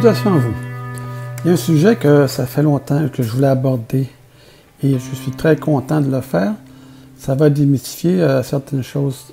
Il 0.00 0.04
y 0.04 1.48
a 1.48 1.52
un 1.54 1.56
sujet 1.56 1.96
que 1.96 2.28
ça 2.28 2.46
fait 2.46 2.62
longtemps 2.62 3.08
que 3.12 3.24
je 3.24 3.32
voulais 3.32 3.48
aborder 3.48 4.08
et 4.80 4.92
je 4.92 5.14
suis 5.16 5.32
très 5.32 5.56
content 5.56 6.00
de 6.00 6.08
le 6.08 6.20
faire. 6.20 6.52
Ça 7.18 7.34
va 7.34 7.50
démystifier 7.50 8.22
euh, 8.22 8.44
certaines 8.44 8.84
choses. 8.84 9.32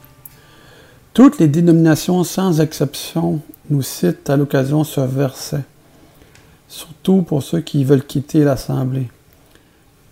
Toutes 1.14 1.38
les 1.38 1.48
dénominations, 1.48 2.24
sans 2.24 2.62
exception, 2.62 3.42
nous 3.70 3.84
citent 3.84 4.28
à 4.28 4.38
l'occasion 4.38 4.84
ce 4.84 5.02
verset, 5.02 5.62
surtout 6.68 7.22
pour 7.22 7.44
ceux 7.44 7.62
qui 7.62 7.84
veulent 7.84 8.06
quitter 8.06 8.44
l'Assemblée. 8.44 9.08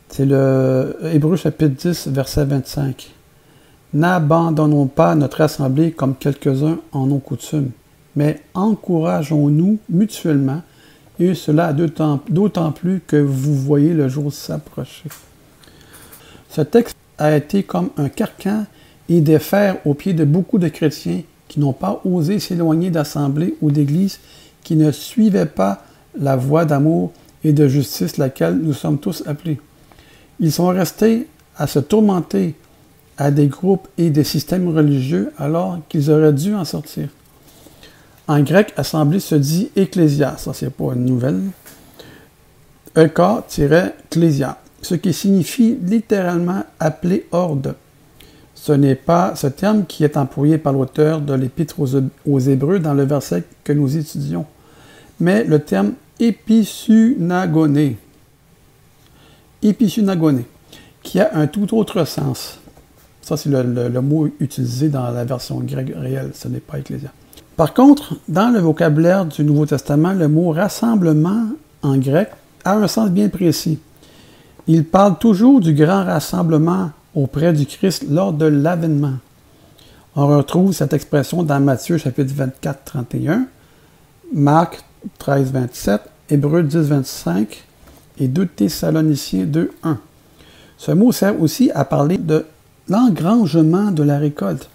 C'est 0.09 0.25
le 0.25 0.97
Hébreu 1.11 1.35
chapitre 1.35 1.73
10, 1.89 2.09
verset 2.09 2.45
25. 2.45 3.11
N'abandonnons 3.95 4.85
pas 4.85 5.15
notre 5.15 5.41
assemblée 5.41 5.93
comme 5.93 6.13
quelques-uns 6.15 6.77
en 6.91 7.09
ont 7.09 7.19
coutume, 7.19 7.71
mais 8.15 8.41
encourageons-nous 8.53 9.79
mutuellement, 9.89 10.61
et 11.19 11.33
cela 11.35 11.73
d'autant 11.73 12.71
plus 12.71 13.01
que 13.05 13.17
vous 13.17 13.55
voyez 13.55 13.93
le 13.93 14.07
jour 14.07 14.33
s'approcher. 14.33 15.09
Ce 16.49 16.61
texte 16.61 16.97
a 17.17 17.35
été 17.35 17.63
comme 17.63 17.89
un 17.97 18.09
carcan 18.09 18.65
et 19.09 19.21
des 19.21 19.39
fers 19.39 19.77
aux 19.85 19.93
pieds 19.93 20.13
de 20.13 20.25
beaucoup 20.25 20.57
de 20.57 20.67
chrétiens 20.67 21.21
qui 21.47 21.59
n'ont 21.59 21.73
pas 21.73 22.01
osé 22.05 22.39
s'éloigner 22.39 22.89
d'assemblées 22.89 23.55
ou 23.61 23.71
d'églises 23.71 24.19
qui 24.63 24.75
ne 24.75 24.91
suivaient 24.91 25.45
pas 25.45 25.83
la 26.19 26.35
voie 26.35 26.65
d'amour 26.65 27.11
et 27.43 27.53
de 27.53 27.67
justice 27.67 28.17
laquelle 28.17 28.57
nous 28.57 28.73
sommes 28.73 28.97
tous 28.97 29.23
appelés. 29.27 29.59
Ils 30.39 30.51
sont 30.51 30.67
restés 30.67 31.27
à 31.57 31.67
se 31.67 31.79
tourmenter 31.79 32.55
à 33.17 33.29
des 33.29 33.47
groupes 33.47 33.87
et 33.97 34.09
des 34.09 34.23
systèmes 34.23 34.67
religieux 34.69 35.31
alors 35.37 35.79
qu'ils 35.89 36.09
auraient 36.09 36.33
dû 36.33 36.55
en 36.55 36.65
sortir. 36.65 37.09
En 38.27 38.41
grec, 38.41 38.73
assemblée 38.77 39.19
se 39.19 39.35
dit 39.35 39.69
ecclésia, 39.75 40.35
ça 40.37 40.53
c'est 40.53 40.69
pas 40.69 40.93
une 40.93 41.05
nouvelle. 41.05 41.41
Eka-clésia, 42.95 44.57
ce 44.81 44.95
qui 44.95 45.13
signifie 45.13 45.77
littéralement 45.81 46.63
appeler 46.79 47.27
horde. 47.31 47.75
Ce 48.55 48.71
n'est 48.71 48.95
pas 48.95 49.35
ce 49.35 49.47
terme 49.47 49.85
qui 49.85 50.05
est 50.05 50.15
employé 50.15 50.57
par 50.57 50.71
l'auteur 50.71 51.19
de 51.19 51.33
l'Épître 51.33 51.75
aux, 51.79 52.39
Hébreux 52.39 52.79
dans 52.79 52.93
le 52.93 53.03
verset 53.03 53.43
que 53.63 53.73
nous 53.73 53.97
étudions, 53.97 54.45
mais 55.19 55.43
le 55.43 55.59
terme 55.59 55.93
épisunagoné. 56.19 57.97
Épisunagoné, 59.61 60.45
qui 61.01 61.19
a 61.19 61.35
un 61.35 61.47
tout 61.47 61.75
autre 61.75 62.05
sens. 62.05 62.59
Ça, 63.21 63.35
c'est 63.35 63.49
le, 63.49 64.01
mot 64.01 64.29
utilisé 64.39 64.87
dans 64.87 65.09
la 65.11 65.25
version 65.25 65.59
grecque 65.59 65.91
réelle, 65.95 66.31
ce 66.33 66.47
n'est 66.47 66.59
pas 66.59 66.79
ecclésia. 66.79 67.11
Par 67.55 67.75
contre, 67.75 68.15
dans 68.27 68.49
le 68.49 68.59
vocabulaire 68.59 69.25
du 69.25 69.43
Nouveau 69.43 69.67
Testament, 69.67 70.13
le 70.13 70.27
mot 70.27 70.51
rassemblement 70.51 71.49
en 71.83 71.97
grec 71.97 72.29
a 72.65 72.75
un 72.75 72.87
sens 72.87 73.11
bien 73.11 73.29
précis. 73.29 73.79
Il 74.65 74.85
parle 74.85 75.19
toujours 75.19 75.59
du 75.59 75.73
grand 75.73 76.03
rassemblement 76.03 76.91
auprès 77.13 77.53
du 77.53 77.67
Christ 77.67 78.05
lors 78.09 78.33
de 78.33 78.45
l'avènement. 78.45 79.17
On 80.15 80.27
retrouve 80.27 80.73
cette 80.73 80.93
expression 80.93 81.43
dans 81.43 81.59
Matthieu 81.59 81.97
chapitre 81.97 82.33
24, 82.33 82.83
31, 82.85 83.45
Marc 84.33 84.83
13, 85.19 85.51
27, 85.51 86.01
Hébreux 86.29 86.63
10, 86.63 86.77
25 86.77 87.63
et 88.19 88.27
2 88.27 88.47
Thessaloniciens 88.47 89.45
2, 89.45 89.71
1. 89.83 89.97
Ce 90.77 90.91
mot 90.91 91.11
sert 91.11 91.39
aussi 91.39 91.69
à 91.71 91.85
parler 91.85 92.17
de 92.17 92.45
l'engrangement 92.89 93.91
de 93.91 94.03
la 94.03 94.17
récolte 94.17 94.69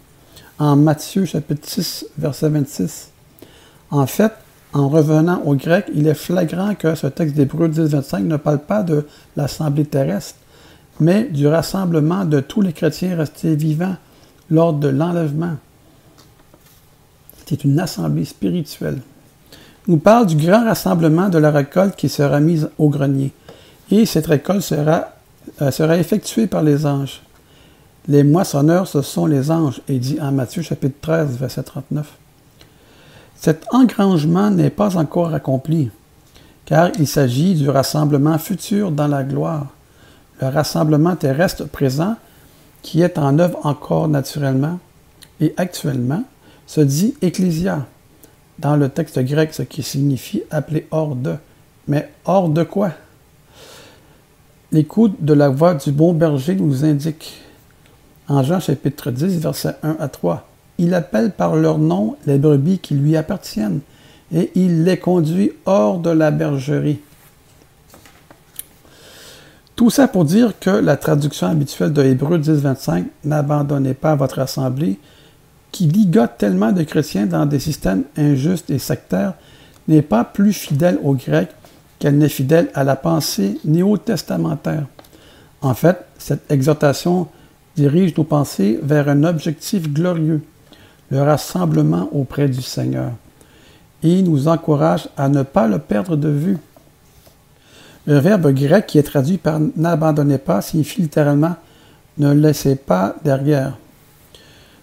en 0.58 0.76
Matthieu 0.76 1.24
chapitre 1.24 1.68
6, 1.68 2.06
verset 2.18 2.48
26. 2.48 3.10
En 3.90 4.06
fait, 4.06 4.32
en 4.72 4.88
revenant 4.88 5.40
au 5.44 5.54
grec, 5.54 5.86
il 5.94 6.06
est 6.06 6.14
flagrant 6.14 6.74
que 6.74 6.94
ce 6.94 7.06
texte 7.06 7.34
d'Hébreu 7.34 7.69
10, 7.69 7.80
25 7.88 8.24
ne 8.24 8.36
parle 8.36 8.58
pas 8.58 8.82
de 8.82 9.06
l'assemblée 9.36 9.84
terrestre, 9.84 10.38
mais 11.00 11.24
du 11.24 11.47
rassemblement 11.47 12.24
de 12.24 12.41
tous 12.41 12.60
les 12.60 12.72
chrétiens 12.72 13.16
restés 13.16 13.54
vivants 13.54 13.97
lors 14.50 14.72
de 14.72 14.88
l'enlèvement. 14.88 15.56
C'est 17.47 17.64
une 17.64 17.78
assemblée 17.80 18.24
spirituelle. 18.24 18.98
Il 19.86 19.92
nous 19.92 20.00
parle 20.00 20.26
du 20.26 20.36
grand 20.36 20.64
rassemblement 20.64 21.30
de 21.30 21.38
la 21.38 21.50
récolte 21.50 21.97
qui 21.97 22.10
sera 22.10 22.41
mise 22.41 22.68
au 22.78 22.91
grenier. 22.91 23.32
Et 23.91 24.04
cette 24.04 24.26
récolte 24.26 24.60
sera, 24.60 25.14
euh, 25.62 25.70
sera 25.70 25.97
effectuée 25.97 26.47
par 26.47 26.62
les 26.62 26.84
anges. 26.84 27.22
Les 28.08 28.24
moissonneurs, 28.24 28.88
ce 28.88 29.02
sont 29.02 29.26
les 29.26 29.50
anges, 29.50 29.82
et 29.86 29.98
dit 29.98 30.19
en 30.19 30.32
Matthieu 30.32 30.62
chapitre 30.62 30.96
13, 31.02 31.36
verset 31.36 31.62
39. 31.62 32.10
Cet 33.36 33.66
engrangement 33.70 34.50
n'est 34.50 34.70
pas 34.70 34.96
encore 34.96 35.34
accompli, 35.34 35.91
car 36.64 36.91
il 36.98 37.06
s'agit 37.06 37.54
du 37.54 37.68
rassemblement 37.68 38.38
futur 38.38 38.92
dans 38.92 39.08
la 39.08 39.24
gloire. 39.24 39.66
Le 40.41 40.48
rassemblement 40.48 41.16
terrestre 41.16 41.64
présent, 41.68 42.16
qui 42.80 43.02
est 43.02 43.18
en 43.18 43.38
œuvre 43.38 43.58
encore 43.64 44.08
naturellement 44.08 44.78
et 45.41 45.52
actuellement, 45.58 46.24
se 46.66 46.80
dit 46.80 47.14
ecclésia 47.20 47.84
dans 48.58 48.76
le 48.76 48.88
texte 48.88 49.18
grec, 49.18 49.52
ce 49.52 49.62
qui 49.62 49.82
signifie 49.82 50.44
appeler 50.50 50.86
hors 50.91 51.14
de. 51.14 51.34
Mais 51.86 52.10
hors 52.24 52.48
de 52.48 52.62
quoi? 52.62 52.92
L'écoute 54.72 55.16
de 55.20 55.34
la 55.34 55.50
voix 55.50 55.74
du 55.74 55.92
bon 55.92 56.14
berger 56.14 56.54
nous 56.54 56.86
indique 56.86 57.42
en 58.28 58.43
Jean 58.43 58.61
chapitre 58.61 59.11
10, 59.11 59.41
versets 59.41 59.77
1 59.83 59.97
à 59.99 60.09
3. 60.09 60.47
Il 60.78 60.94
appelle 60.94 61.33
par 61.33 61.56
leur 61.56 61.78
nom 61.78 62.16
les 62.27 62.39
brebis 62.39 62.78
qui 62.78 62.94
lui 62.94 63.16
appartiennent 63.16 63.81
et 64.33 64.50
il 64.55 64.84
les 64.84 64.99
conduit 64.99 65.53
hors 65.65 65.99
de 65.99 66.11
la 66.11 66.31
bergerie. 66.31 67.00
Tout 69.75 69.91
ça 69.91 70.09
pour 70.09 70.25
dire 70.25 70.59
que 70.59 70.71
la 70.71 70.97
traduction 70.97 71.47
habituelle 71.47 71.93
de 71.93 72.03
Hébreu 72.03 72.39
10, 72.39 72.50
25, 72.50 73.06
N'abandonnez 73.25 73.94
pas 73.94 74.16
votre 74.16 74.41
assemblée, 74.41 74.99
qui 75.71 75.87
ligote 75.87 76.33
tellement 76.37 76.72
de 76.72 76.83
chrétiens 76.83 77.27
dans 77.27 77.47
des 77.47 77.60
systèmes 77.60 78.05
injustes 78.16 78.71
et 78.71 78.78
sectaires, 78.78 79.34
n'est 79.87 80.03
pas 80.03 80.25
plus 80.25 80.53
fidèle 80.53 80.99
au 81.03 81.15
grec 81.15 81.50
qu'elle 81.99 82.19
n'est 82.19 82.28
fidèle 82.28 82.71
à 82.75 82.84
la 82.84 82.97
pensée 82.97 83.59
néo-testamentaire. 83.65 84.87
En 85.60 85.75
fait, 85.75 86.05
cette 86.19 86.50
exhortation 86.50 87.28
dirige 87.78 88.16
nos 88.16 88.25
pensées 88.25 88.78
vers 88.83 89.09
un 89.09 89.22
objectif 89.22 89.93
glorieux, 89.93 90.43
le 91.11 91.22
rassemblement 91.22 92.09
auprès 92.12 92.49
du 92.49 92.61
Seigneur, 92.61 93.12
et 94.03 94.21
nous 94.22 94.49
encourage 94.49 95.09
à 95.16 95.28
ne 95.28 95.44
pas 95.44 95.69
le 95.69 95.78
perdre 95.78 96.16
de 96.16 96.28
vue. 96.28 96.59
Le 98.06 98.19
verbe 98.19 98.53
grec 98.53 98.87
qui 98.87 98.99
est 98.99 99.05
traduit 99.05 99.39
par 99.39 99.61
n'abandonnez 99.77 100.39
pas 100.39 100.61
signifie 100.61 101.03
littéralement 101.03 101.55
ne 102.19 102.33
laissez 102.33 102.75
pas 102.75 103.15
derrière. 103.25 103.78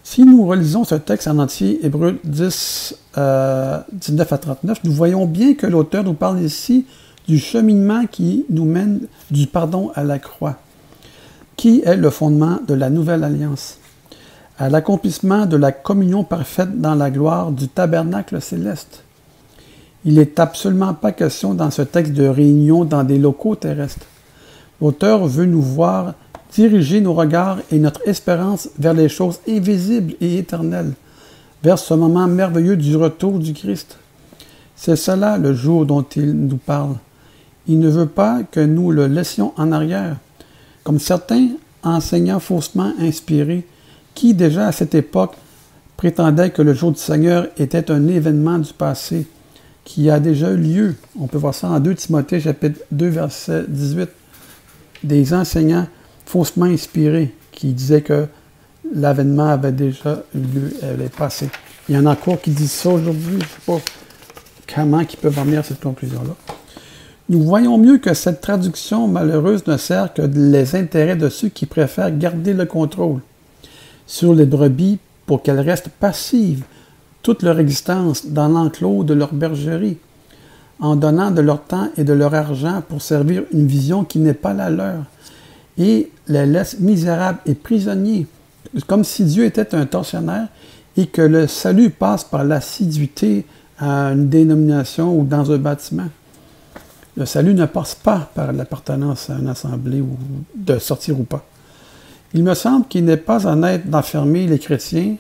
Si 0.04 0.24
nous 0.24 0.46
relisons 0.46 0.86
ce 0.86 0.96
texte 0.96 1.28
en 1.28 1.40
entier, 1.40 1.86
Hébreu 1.86 2.20
10, 2.24 2.96
19 3.18 3.18
euh, 3.18 4.36
à 4.36 4.38
39, 4.38 4.84
nous 4.86 4.94
voyons 4.94 5.26
bien 5.26 5.56
que 5.56 5.68
l'auteur 5.68 6.04
nous 6.04 6.14
parle 6.14 6.42
ici 6.42 6.86
du 7.28 7.40
cheminement 7.40 8.06
qui 8.06 8.46
nous 8.50 8.66
mène 8.66 9.02
du 9.32 9.48
pardon 9.48 9.92
à 9.96 10.04
la 10.04 10.20
croix 10.20 10.58
qui 11.56 11.82
est 11.86 11.96
le 11.96 12.10
fondement 12.10 12.60
de 12.68 12.74
la 12.74 12.90
nouvelle 12.90 13.24
alliance, 13.24 13.78
à 14.58 14.70
l'accomplissement 14.70 15.46
de 15.46 15.58
la 15.58 15.72
communion 15.72 16.24
parfaite 16.24 16.80
dans 16.80 16.96
la 16.96 17.10
gloire 17.10 17.52
du 17.52 17.68
tabernacle 17.68 18.42
céleste. 18.42 19.04
Il 20.04 20.16
n'est 20.16 20.40
absolument 20.40 20.94
pas 20.94 21.12
question 21.12 21.54
dans 21.54 21.72
ce 21.72 21.82
texte 21.82 22.14
de 22.14 22.28
réunion 22.28 22.86
dans 22.86 23.04
des 23.04 23.18
locaux 23.18 23.56
terrestres. 23.56 24.06
L'auteur 24.82 25.26
veut 25.26 25.46
nous 25.46 25.62
voir 25.62 26.14
diriger 26.54 27.02
nos 27.02 27.14
regards 27.14 27.60
et 27.72 27.80
notre 27.80 28.08
espérance 28.08 28.70
vers 28.78 28.94
les 28.94 29.10
choses 29.10 29.40
invisibles 29.48 30.14
et 30.22 30.38
éternelles, 30.38 30.94
vers 31.64 31.80
ce 31.80 31.94
moment 31.94 32.28
merveilleux 32.28 32.78
du 32.78 32.96
retour 32.96 33.40
du 33.40 33.54
Christ. 33.54 33.98
C'est 34.76 34.96
cela 34.96 35.38
le 35.38 35.54
jour 35.54 35.86
dont 35.86 36.06
il 36.16 36.34
nous 36.34 36.58
parle. 36.58 36.96
Il 37.68 37.80
ne 37.80 37.90
veut 37.90 38.06
pas 38.06 38.44
que 38.44 38.60
nous 38.60 38.92
le 38.92 39.08
laissions 39.08 39.54
en 39.58 39.72
arrière, 39.72 40.18
comme 40.86 41.00
certains 41.00 41.50
enseignants 41.84 42.40
faussement 42.40 42.94
inspirés 43.00 43.66
qui, 44.14 44.34
déjà 44.34 44.68
à 44.68 44.72
cette 44.72 44.96
époque, 44.96 45.34
prétendaient 45.98 46.52
que 46.52 46.62
le 46.62 46.74
jour 46.74 46.92
du 46.92 47.00
Seigneur 47.00 47.48
était 47.58 47.92
un 47.92 48.08
événement 48.08 48.60
du 48.60 48.72
passé 48.72 49.28
qui 49.84 50.10
a 50.10 50.20
déjà 50.20 50.52
eu 50.52 50.58
lieu. 50.58 50.96
On 51.20 51.28
peut 51.28 51.40
voir 51.40 51.56
ça 51.56 51.70
en 51.70 51.80
2 51.80 51.96
Timothée 51.96 52.40
chapitre 52.40 52.80
2 52.92 53.08
verset 53.08 53.66
18. 53.68 54.10
Des 55.04 55.34
enseignants 55.34 55.88
faussement 56.26 56.66
inspirés 56.66 57.34
qui 57.52 57.74
disaient 57.74 58.02
que 58.02 58.28
l'avènement 58.94 59.50
avait 59.50 59.72
déjà 59.72 60.24
eu 60.36 60.40
lieu, 60.40 60.74
avait 60.84 61.10
passé. 61.10 61.50
Il 61.90 61.96
y 61.96 61.98
en 61.98 62.06
a 62.06 62.12
encore 62.12 62.40
qui 62.40 62.52
disent 62.52 62.72
ça 62.72 62.90
aujourd'hui. 62.90 63.34
Je 63.34 63.36
ne 63.38 63.42
sais 63.42 63.66
pas 63.66 63.80
comment 64.76 65.00
ils 65.00 65.18
peuvent 65.18 65.40
en 65.40 65.44
venir 65.46 65.62
à 65.62 65.64
cette 65.64 65.82
conclusion-là. 65.82 66.55
Nous 67.28 67.42
voyons 67.42 67.78
mieux 67.78 67.98
que 67.98 68.14
cette 68.14 68.42
traduction 68.42 69.08
malheureuse 69.08 69.66
ne 69.66 69.78
sert 69.78 70.14
que 70.14 70.22
les 70.22 70.76
intérêts 70.76 71.16
de 71.16 71.30
ceux 71.30 71.50
qui 71.50 71.66
préfèrent 71.66 72.16
garder 72.16 72.54
le 72.54 72.66
contrôle 72.66 73.22
sur 74.06 74.36
les 74.36 74.46
brebis 74.46 75.00
pour 75.26 75.42
qu'elles 75.42 75.60
restent 75.60 75.90
passives 75.90 76.64
toute 77.24 77.42
leur 77.42 77.60
existence 77.60 78.28
dans 78.28 78.48
l'enclos 78.48 79.04
de 79.04 79.16
leur 79.16 79.34
bergerie. 79.34 79.98
en 80.80 80.96
donnant 80.96 81.32
de 81.32 81.42
leur 81.42 81.64
temps 81.64 81.90
et 81.98 82.04
de 82.04 82.14
leur 82.14 82.34
argent 82.34 82.84
pour 82.88 83.02
servir 83.02 83.44
une 83.54 83.66
vision 83.66 84.04
qui 84.04 84.20
n'est 84.20 84.34
pas 84.34 84.54
la 84.54 84.70
leur, 84.70 85.04
et 85.78 86.12
les 86.28 86.46
laissent 86.46 86.80
misérables 86.80 87.40
et 87.46 87.56
prisonniers, 87.56 88.28
comme 88.88 89.04
si 89.04 89.24
Dieu 89.24 89.46
était 89.46 89.74
un 89.74 89.86
tortionnaire 89.86 90.48
et 90.98 91.08
que 91.08 91.22
le 91.22 91.48
salut 91.48 91.90
passe 91.90 92.24
par 92.24 92.44
l'assiduité 92.44 93.46
à 93.80 94.12
une 94.12 94.30
dénomination 94.30 95.18
ou 95.18 95.24
dans 95.24 95.52
un 95.52 95.58
bâtiment. 95.58 96.10
Le 97.18 97.26
salut 97.26 97.54
ne 97.54 97.66
passe 97.66 97.96
pas 97.96 98.30
par 98.36 98.52
l'appartenance 98.52 99.30
à 99.30 99.36
une 99.36 99.48
assemblée 99.48 100.02
ou 100.02 100.18
de 100.56 100.78
sortir 100.80 101.18
ou 101.20 101.24
pas. 101.24 101.46
Il 102.34 102.44
me 102.44 102.54
semble 102.54 102.86
qu'il 102.88 103.06
n'est 103.06 103.16
pas 103.16 103.48
honnête 103.48 103.90
d'enfermer 103.90 104.48
les 104.48 104.60
chrétiens 104.60 105.16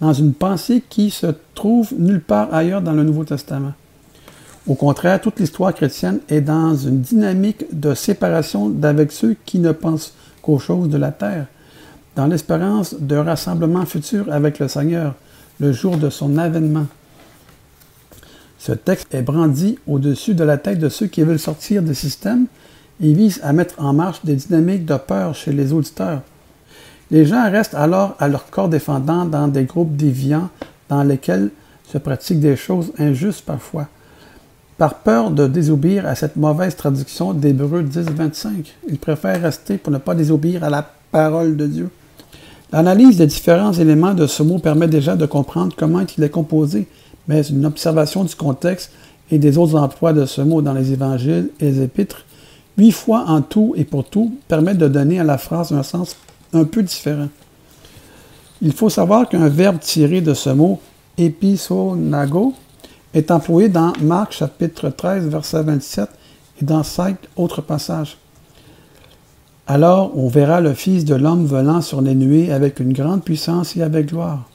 dans 0.00 0.12
une 0.12 0.34
pensée 0.34 0.82
qui 0.86 1.10
se 1.10 1.28
trouve 1.54 1.94
nulle 1.98 2.20
part 2.20 2.52
ailleurs 2.52 2.82
dans 2.82 2.92
le 2.92 3.02
Nouveau 3.02 3.24
Testament. 3.24 3.72
Au 4.66 4.74
contraire, 4.74 5.18
toute 5.22 5.40
l'histoire 5.40 5.72
chrétienne 5.72 6.20
est 6.28 6.42
dans 6.42 6.76
une 6.76 7.00
dynamique 7.00 7.64
de 7.72 7.94
séparation 7.94 8.68
d'avec 8.68 9.10
ceux 9.10 9.34
qui 9.46 9.58
ne 9.58 9.72
pensent 9.72 10.12
qu'aux 10.42 10.58
choses 10.58 10.90
de 10.90 10.98
la 10.98 11.10
terre, 11.10 11.46
dans 12.14 12.26
l'espérance 12.26 12.94
d'un 12.94 13.22
rassemblement 13.22 13.86
futur 13.86 14.30
avec 14.30 14.58
le 14.58 14.68
Seigneur, 14.68 15.14
le 15.58 15.72
jour 15.72 15.96
de 15.96 16.10
son 16.10 16.36
avènement. 16.36 16.86
Ce 18.58 18.72
texte 18.72 19.14
est 19.14 19.22
brandi 19.22 19.78
au-dessus 19.86 20.34
de 20.34 20.44
la 20.44 20.58
tête 20.58 20.78
de 20.78 20.88
ceux 20.88 21.06
qui 21.06 21.22
veulent 21.22 21.38
sortir 21.38 21.82
du 21.82 21.94
système 21.94 22.46
et 23.00 23.12
vise 23.12 23.40
à 23.42 23.52
mettre 23.52 23.74
en 23.78 23.92
marche 23.92 24.24
des 24.24 24.34
dynamiques 24.34 24.84
de 24.84 24.96
peur 24.96 25.34
chez 25.34 25.52
les 25.52 25.72
auditeurs. 25.72 26.22
Les 27.10 27.24
gens 27.24 27.50
restent 27.50 27.74
alors 27.74 28.16
à 28.18 28.28
leur 28.28 28.50
corps 28.50 28.68
défendant 28.68 29.24
dans 29.24 29.48
des 29.48 29.64
groupes 29.64 29.96
déviants 29.96 30.50
dans 30.88 31.02
lesquels 31.04 31.50
se 31.90 31.98
pratiquent 31.98 32.40
des 32.40 32.56
choses 32.56 32.92
injustes 32.98 33.44
parfois 33.44 33.88
par 34.78 34.94
peur 34.94 35.32
de 35.32 35.48
désobéir 35.48 36.06
à 36.06 36.14
cette 36.14 36.36
mauvaise 36.36 36.76
traduction 36.76 37.34
d'Hébreu 37.34 37.82
10, 37.82 38.10
25. 38.10 38.74
Ils 38.88 38.98
préfèrent 38.98 39.42
rester 39.42 39.76
pour 39.76 39.92
ne 39.92 39.98
pas 39.98 40.14
désobéir 40.14 40.62
à 40.62 40.70
la 40.70 40.88
parole 41.10 41.56
de 41.56 41.66
Dieu. 41.66 41.90
L'analyse 42.70 43.16
des 43.16 43.26
différents 43.26 43.72
éléments 43.72 44.14
de 44.14 44.26
ce 44.26 44.42
mot 44.42 44.58
permet 44.58 44.86
déjà 44.86 45.16
de 45.16 45.26
comprendre 45.26 45.74
comment 45.76 46.04
il 46.16 46.22
est 46.22 46.30
composé, 46.30 46.86
mais 47.28 47.42
une 47.42 47.66
observation 47.66 48.24
du 48.24 48.34
contexte 48.34 48.90
et 49.30 49.38
des 49.38 49.58
autres 49.58 49.78
emplois 49.78 50.12
de 50.12 50.26
ce 50.26 50.40
mot 50.40 50.62
dans 50.62 50.72
les 50.72 50.92
évangiles 50.92 51.50
et 51.60 51.70
les 51.70 51.82
épîtres, 51.82 52.24
huit 52.78 52.92
fois 52.92 53.24
en 53.28 53.42
tout 53.42 53.74
et 53.76 53.84
pour 53.84 54.04
tout, 54.04 54.34
permet 54.48 54.74
de 54.74 54.88
donner 54.88 55.20
à 55.20 55.24
la 55.24 55.38
phrase 55.38 55.72
un 55.72 55.82
sens 55.82 56.16
un 56.52 56.64
peu 56.64 56.82
différent. 56.82 57.28
Il 58.62 58.72
faut 58.72 58.88
savoir 58.88 59.28
qu'un 59.28 59.48
verbe 59.48 59.78
tiré 59.78 60.20
de 60.20 60.34
ce 60.34 60.50
mot, 60.50 60.80
episonago, 61.16 62.54
est 63.14 63.30
employé 63.30 63.68
dans 63.68 63.92
Marc 64.00 64.32
chapitre 64.32 64.88
13, 64.88 65.28
verset 65.28 65.62
27 65.62 66.08
et 66.60 66.64
dans 66.64 66.82
cinq 66.82 67.16
autres 67.36 67.62
passages. 67.62 68.16
Alors 69.66 70.16
on 70.16 70.28
verra 70.28 70.60
le 70.60 70.72
Fils 70.72 71.04
de 71.04 71.14
l'homme 71.14 71.44
volant 71.44 71.82
sur 71.82 72.00
les 72.00 72.14
nuées 72.14 72.50
avec 72.50 72.80
une 72.80 72.92
grande 72.92 73.22
puissance 73.22 73.76
et 73.76 73.82
avec 73.82 74.06
gloire. 74.06 74.47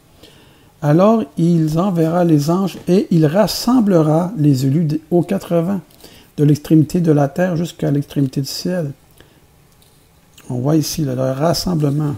Alors 0.85 1.24
il 1.38 1.80
enverra 1.80 2.25
les 2.25 2.50
anges 2.50 2.77
et 2.89 3.07
il 3.09 3.25
rassemblera 3.25 4.33
les 4.38 4.65
élus 4.65 5.00
aux 5.12 5.21
quatre 5.21 5.56
vents, 5.56 5.80
de 6.35 6.44
l'extrémité 6.44 7.00
de 7.00 7.13
la 7.13 7.30
terre 7.30 7.56
jusqu'à 7.56 7.89
l'extrémité 7.89 8.41
du 8.41 8.47
ciel. 8.47 8.91
On 10.50 10.56
voit 10.56 10.75
ici 10.75 11.06
le 11.06 11.13
rassemblement 11.13 12.15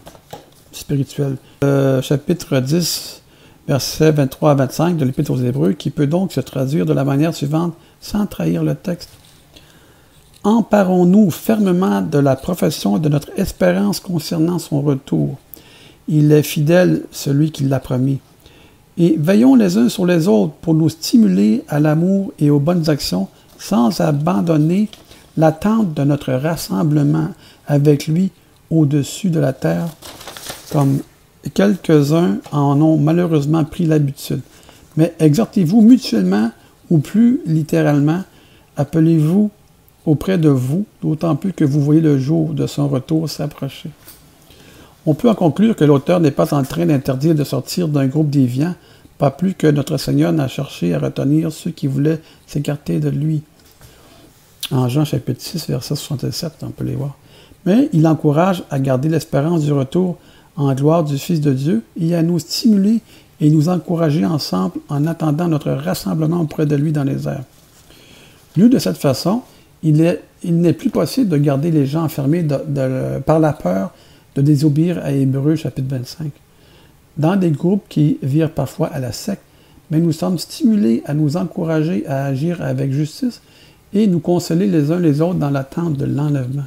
spirituel. 0.72 1.38
Euh, 1.64 2.02
chapitre 2.02 2.60
10, 2.60 3.22
versets 3.68 4.12
23 4.12 4.52
à 4.52 4.56
25 4.56 4.98
de 4.98 5.06
l'Épître 5.06 5.30
aux 5.30 5.38
Hébreux, 5.38 5.74
qui 5.74 5.92
peut 5.92 6.08
donc 6.08 6.32
se 6.32 6.40
traduire 6.40 6.88
de 6.88 6.94
la 6.94 7.04
manière 7.04 7.36
suivante 7.36 7.76
sans 8.02 8.26
trahir 8.26 8.64
le 8.64 8.74
texte. 8.74 9.12
Emparons-nous 10.44 11.30
fermement 11.30 12.02
de 12.02 12.18
la 12.18 12.36
profession 12.36 12.98
de 12.98 13.10
notre 13.10 13.30
espérance 13.38 14.00
concernant 14.00 14.58
son 14.58 14.82
retour. 14.82 15.38
Il 16.08 16.32
est 16.32 16.42
fidèle, 16.42 17.04
celui 17.12 17.52
qui 17.52 17.66
l'a 17.66 17.80
promis. 17.80 18.20
Et 18.98 19.18
veillons 19.20 19.56
les 19.56 19.78
uns 19.78 19.90
sur 19.90 20.06
les 20.06 20.28
autres 20.28 20.54
pour 20.62 20.74
nous 20.74 20.90
stimuler 20.90 21.64
à 21.68 21.80
l'amour 21.80 22.32
et 22.40 22.50
aux 22.50 22.60
bonnes 22.60 22.90
actions 22.90 23.28
sans 23.58 24.00
abandonner 24.02 24.90
l'attente 25.38 25.94
de 25.94 26.04
notre 26.04 26.34
rassemblement 26.34 27.30
avec 27.68 28.08
lui 28.08 28.32
au-dessus 28.70 29.30
de 29.30 29.40
la 29.40 29.54
terre 29.54 29.88
comme 30.72 31.00
quelques-uns 31.54 32.38
en 32.52 32.82
ont 32.82 32.98
malheureusement 32.98 33.64
pris 33.66 33.86
l'habitude. 33.86 34.42
Mais 34.98 35.14
exhortez-vous 35.20 35.82
mutuellement 35.82 36.52
ou 36.90 37.00
plus 37.00 37.42
littéralement, 37.46 38.24
appelez-vous 38.78 39.52
auprès 40.06 40.38
de 40.38 40.50
vous, 40.50 40.86
d'autant 41.02 41.36
plus 41.36 41.54
que 41.54 41.66
vous 41.66 41.82
voyez 41.82 42.02
le 42.02 42.18
jour 42.18 42.54
de 42.54 42.68
son 42.68 42.88
retour 42.88 43.30
s'approcher. 43.30 43.90
On 45.06 45.14
peut 45.14 45.30
en 45.30 45.36
conclure 45.36 45.76
que 45.76 45.84
l'auteur 45.84 46.20
n'est 46.20 46.32
pas 46.32 46.54
en 46.54 46.64
train 46.64 46.86
d'interdire 46.86 47.36
de 47.36 47.44
sortir 47.44 47.88
d'un 47.88 48.08
groupe 48.08 48.30
déviant, 48.30 48.74
pas 49.18 49.32
plus 49.32 49.54
que 49.54 49.68
notre 49.68 49.98
Seigneur 49.98 50.34
n'a 50.34 50.48
cherché 50.48 50.94
à 50.94 51.00
retenir 51.00 51.52
ceux 51.52 51.72
qui 51.72 51.88
voulaient 51.88 52.22
s'écarter 52.48 53.00
de 53.00 53.10
lui. 53.10 53.44
En 54.72 54.90
Jean 54.90 55.06
chapitre 55.06 55.42
6, 55.42 55.70
verset 55.70 55.96
67, 55.96 56.54
on 56.64 56.70
peut 56.72 56.84
les 56.84 56.96
voir. 56.96 57.16
Mais 57.66 57.90
il 57.94 58.08
encourage 58.08 58.64
à 58.72 58.80
garder 58.80 59.10
l'espérance 59.10 59.62
du 59.64 59.72
retour 59.72 60.18
en 60.56 60.74
gloire 60.74 61.04
du 61.04 61.18
Fils 61.18 61.40
de 61.40 61.54
Dieu 61.54 61.84
et 62.00 62.16
à 62.16 62.24
nous 62.24 62.40
stimuler 62.40 63.02
et 63.42 63.50
nous 63.50 63.70
encourager 63.70 64.26
ensemble 64.26 64.80
en 64.90 65.06
attendant 65.06 65.48
notre 65.48 65.72
rassemblement 65.72 66.42
auprès 66.42 66.66
de 66.66 66.76
lui 66.76 66.92
dans 66.92 67.04
les 67.04 67.28
airs. 67.28 67.44
Lu 68.56 68.70
de 68.70 68.80
cette 68.80 68.98
façon, 68.98 69.42
il 69.84 69.98
n'est 69.98 70.22
il 70.44 70.74
plus 70.74 70.90
possible 70.90 71.30
de 71.30 71.38
garder 71.38 71.70
les 71.70 71.86
gens 71.86 72.04
enfermés 72.04 72.46
par 73.26 73.40
la 73.40 73.54
peur 73.54 73.92
de 74.36 74.42
désobéir 74.42 75.00
à 75.04 75.12
Hébreu 75.12 75.56
chapitre 75.56 75.88
25. 75.90 76.32
Dans 77.18 77.36
des 77.36 77.52
groupes 77.52 77.86
qui 77.88 78.18
virent 78.22 78.52
parfois 78.52 78.88
à 78.88 79.00
la 79.00 79.12
sec, 79.12 79.40
mais 79.92 80.00
nous 80.00 80.12
sommes 80.12 80.38
stimulés 80.38 81.02
à 81.06 81.14
nous 81.14 81.38
encourager 81.38 82.06
à 82.08 82.26
agir 82.26 82.62
avec 82.62 82.92
justice 82.92 83.42
et 83.94 84.08
nous 84.08 84.20
consoler 84.20 84.68
les 84.68 84.92
uns 84.92 85.00
les 85.00 85.22
autres 85.22 85.40
dans 85.40 85.50
l'attente 85.50 85.96
de 85.96 86.06
l'enlèvement. 86.06 86.66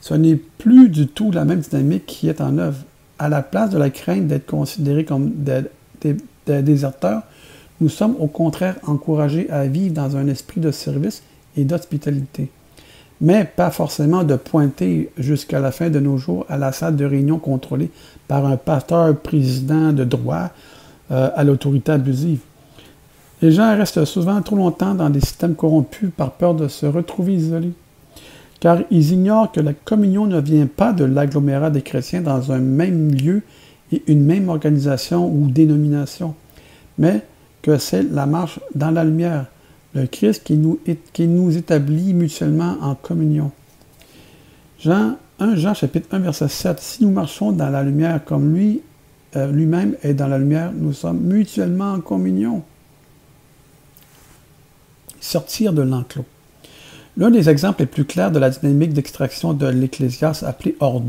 Ce 0.00 0.14
n'est 0.14 0.36
plus 0.36 0.88
du 0.88 1.06
tout 1.06 1.30
la 1.30 1.44
même 1.44 1.60
dynamique 1.60 2.06
qui 2.06 2.28
est 2.28 2.40
en 2.40 2.58
œuvre. 2.58 2.78
À 3.18 3.28
la 3.28 3.42
place 3.42 3.70
de 3.70 3.78
la 3.78 3.90
crainte 3.90 4.28
d'être 4.28 4.46
considérés 4.46 5.04
comme 5.04 5.32
des, 5.32 6.16
déserteurs, 6.62 7.22
nous 7.80 7.88
sommes 7.88 8.14
au 8.18 8.26
contraire 8.26 8.76
encouragés 8.86 9.50
à 9.50 9.66
vivre 9.66 9.94
dans 9.94 10.16
un 10.16 10.28
esprit 10.28 10.60
de 10.60 10.70
service 10.70 11.22
et 11.56 11.64
d'hospitalité. 11.64 12.50
Mais 13.20 13.44
pas 13.44 13.70
forcément 13.70 14.22
de 14.22 14.36
pointer 14.36 15.10
jusqu'à 15.18 15.58
la 15.58 15.72
fin 15.72 15.90
de 15.90 15.98
nos 15.98 16.18
jours 16.18 16.46
à 16.48 16.56
la 16.56 16.72
salle 16.72 16.96
de 16.96 17.04
réunion 17.04 17.38
contrôlée 17.38 17.90
par 18.28 18.46
un 18.46 18.56
pasteur 18.56 19.16
président 19.16 19.92
de 19.92 20.04
droit 20.04 20.50
euh, 21.10 21.30
à 21.34 21.42
l'autorité 21.42 21.92
abusive. 21.92 22.40
Les 23.42 23.52
gens 23.52 23.76
restent 23.76 24.04
souvent 24.04 24.40
trop 24.42 24.56
longtemps 24.56 24.94
dans 24.94 25.10
des 25.10 25.20
systèmes 25.20 25.54
corrompus 25.54 26.10
par 26.16 26.32
peur 26.32 26.54
de 26.54 26.68
se 26.68 26.86
retrouver 26.86 27.34
isolés 27.34 27.72
car 28.60 28.78
ils 28.90 29.12
ignorent 29.12 29.52
que 29.52 29.60
la 29.60 29.72
communion 29.72 30.26
ne 30.26 30.40
vient 30.40 30.66
pas 30.66 30.92
de 30.92 31.04
l'agglomérat 31.04 31.70
des 31.70 31.82
chrétiens 31.82 32.20
dans 32.20 32.52
un 32.52 32.58
même 32.58 33.12
lieu 33.14 33.42
et 33.92 34.02
une 34.06 34.24
même 34.24 34.48
organisation 34.48 35.28
ou 35.28 35.48
dénomination, 35.48 36.34
mais 36.98 37.22
que 37.62 37.78
c'est 37.78 38.02
la 38.02 38.26
marche 38.26 38.60
dans 38.74 38.90
la 38.90 39.04
lumière, 39.04 39.46
Christ 40.06 40.44
qui 40.44 40.56
nous, 40.56 41.56
établit 41.56 42.14
mutuellement 42.14 42.76
en 42.80 42.94
communion. 42.94 43.50
Jean 44.80 45.16
1 45.40 45.56
Jean 45.56 45.74
chapitre 45.74 46.08
1 46.12 46.18
verset 46.20 46.48
7 46.48 46.80
Si 46.80 47.04
nous 47.04 47.10
marchons 47.10 47.52
dans 47.52 47.70
la 47.70 47.82
lumière 47.82 48.24
comme 48.24 48.54
lui 48.54 48.82
euh, 49.36 49.52
lui-même 49.52 49.94
est 50.02 50.14
dans 50.14 50.26
la 50.26 50.38
lumière, 50.38 50.72
nous 50.74 50.92
sommes 50.92 51.20
mutuellement 51.20 51.92
en 51.92 52.00
communion. 52.00 52.62
Sortir 55.20 55.72
de 55.72 55.82
l'enclos. 55.82 56.24
L'un 57.18 57.30
des 57.30 57.50
exemples 57.50 57.80
les 57.80 57.86
plus 57.86 58.04
clairs 58.04 58.30
de 58.30 58.38
la 58.38 58.48
dynamique 58.48 58.94
d'extraction 58.94 59.52
de 59.52 59.66
l'Ecclésiaste 59.66 60.44
appelé 60.44 60.76
hors 60.80 61.02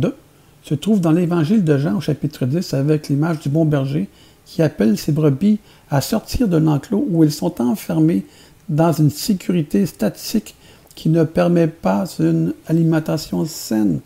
se 0.63 0.75
trouve 0.75 0.99
dans 0.99 1.11
l'Évangile 1.11 1.63
de 1.63 1.77
Jean 1.77 1.97
au 1.97 2.01
chapitre 2.01 2.45
10 2.45 2.73
avec 2.73 3.07
l'image 3.07 3.39
du 3.39 3.49
bon 3.49 3.63
berger 3.63 4.09
qui 4.45 4.61
appelle 4.61 4.97
ses 4.97 5.11
brebis 5.11 5.59
à 5.89 6.01
sortir 6.01 6.47
de 6.47 6.57
l'enclos 6.57 7.05
où 7.09 7.23
elles 7.23 7.31
sont 7.31 7.61
enfermées 7.61 8.25
dans 8.69 8.93
une 8.93 9.09
sécurité 9.09 9.85
statique 9.85 10.55
qui 10.95 11.09
ne 11.09 11.23
permet 11.23 11.67
pas 11.67 12.05
une 12.19 12.53
alimentation 12.67 13.45
saine 13.45 13.99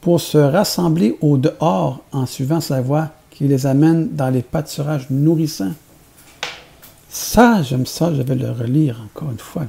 pour 0.00 0.20
se 0.20 0.38
rassembler 0.38 1.16
au 1.20 1.36
dehors 1.36 2.02
en 2.12 2.26
suivant 2.26 2.60
sa 2.60 2.80
voie 2.80 3.10
qui 3.30 3.44
les 3.44 3.66
amène 3.66 4.14
dans 4.14 4.30
les 4.30 4.42
pâturages 4.42 5.10
nourrissants. 5.10 5.74
Ça, 7.10 7.62
j'aime 7.62 7.86
ça, 7.86 8.12
je 8.14 8.22
vais 8.22 8.34
le 8.34 8.50
relire 8.50 9.00
encore 9.04 9.30
une 9.30 9.38
fois. 9.38 9.64